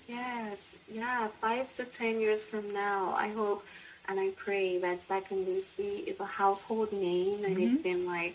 [0.09, 3.65] Yes, yeah, five to ten years from now, I hope
[4.09, 7.75] and I pray that Zack and Lucy is a household name and mm-hmm.
[7.75, 8.35] it's in like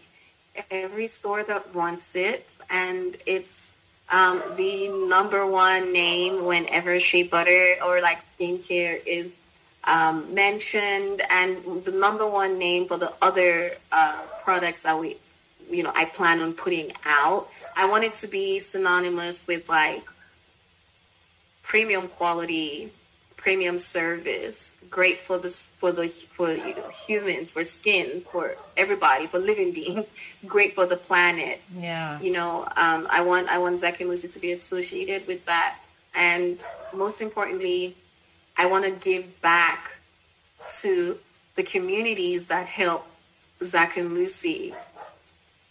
[0.70, 3.72] every store that wants it, and it's
[4.10, 9.42] um, the number one name whenever shea butter or like skincare is
[9.86, 15.18] um, mentioned, and the number one name for the other uh, products that we,
[15.70, 17.50] you know, I plan on putting out.
[17.76, 20.06] I want it to be synonymous with like
[21.64, 22.92] premium quality,
[23.44, 26.56] premium service, great for the for the for
[27.06, 30.08] humans, for skin, for everybody, for living beings,
[30.48, 31.60] great for the planet.
[31.78, 32.20] Yeah.
[32.22, 35.78] You know, um, I want I want Zack and Lucy to be associated with that,
[36.16, 36.58] and
[36.94, 37.98] most importantly,
[38.58, 39.92] I want to give back
[40.82, 41.20] to
[41.56, 43.06] the communities that help
[43.62, 44.74] Zack and Lucy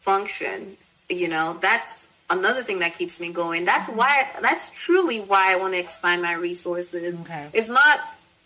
[0.03, 0.77] function.
[1.09, 3.65] You know, that's another thing that keeps me going.
[3.65, 3.99] That's mm-hmm.
[3.99, 7.21] why that's truly why I want to expand my resources.
[7.21, 7.49] Okay.
[7.53, 8.01] It's not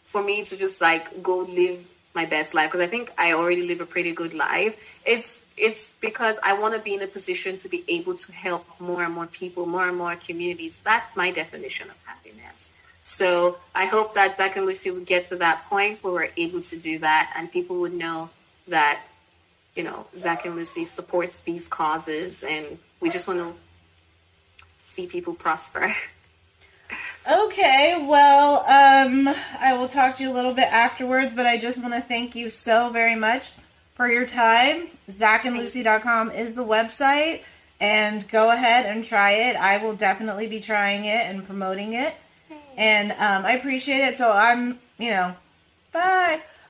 [0.04, 3.66] for me to just like go live my best life because I think I already
[3.68, 4.74] live a pretty good life.
[5.04, 8.66] It's it's because I want to be in a position to be able to help
[8.80, 10.80] more and more people, more and more communities.
[10.82, 12.70] That's my definition of happiness.
[13.02, 16.62] So I hope that Zack and Lucy would get to that point where we're able
[16.62, 18.30] to do that, and people would know
[18.66, 19.00] that
[19.76, 23.54] you know Zack and Lucy supports these causes, and we just want to
[24.87, 25.95] see people prosper.
[27.28, 29.28] Okay, well, um,
[29.59, 32.37] I will talk to you a little bit afterwards, but I just want to thank
[32.37, 33.51] you so very much
[33.97, 34.87] for your time.
[35.11, 37.41] ZackandLucy.com is the website,
[37.80, 39.57] and go ahead and try it.
[39.57, 42.14] I will definitely be trying it and promoting it,
[42.76, 44.16] and um, I appreciate it.
[44.16, 45.34] So I'm, you know,
[45.91, 46.41] bye.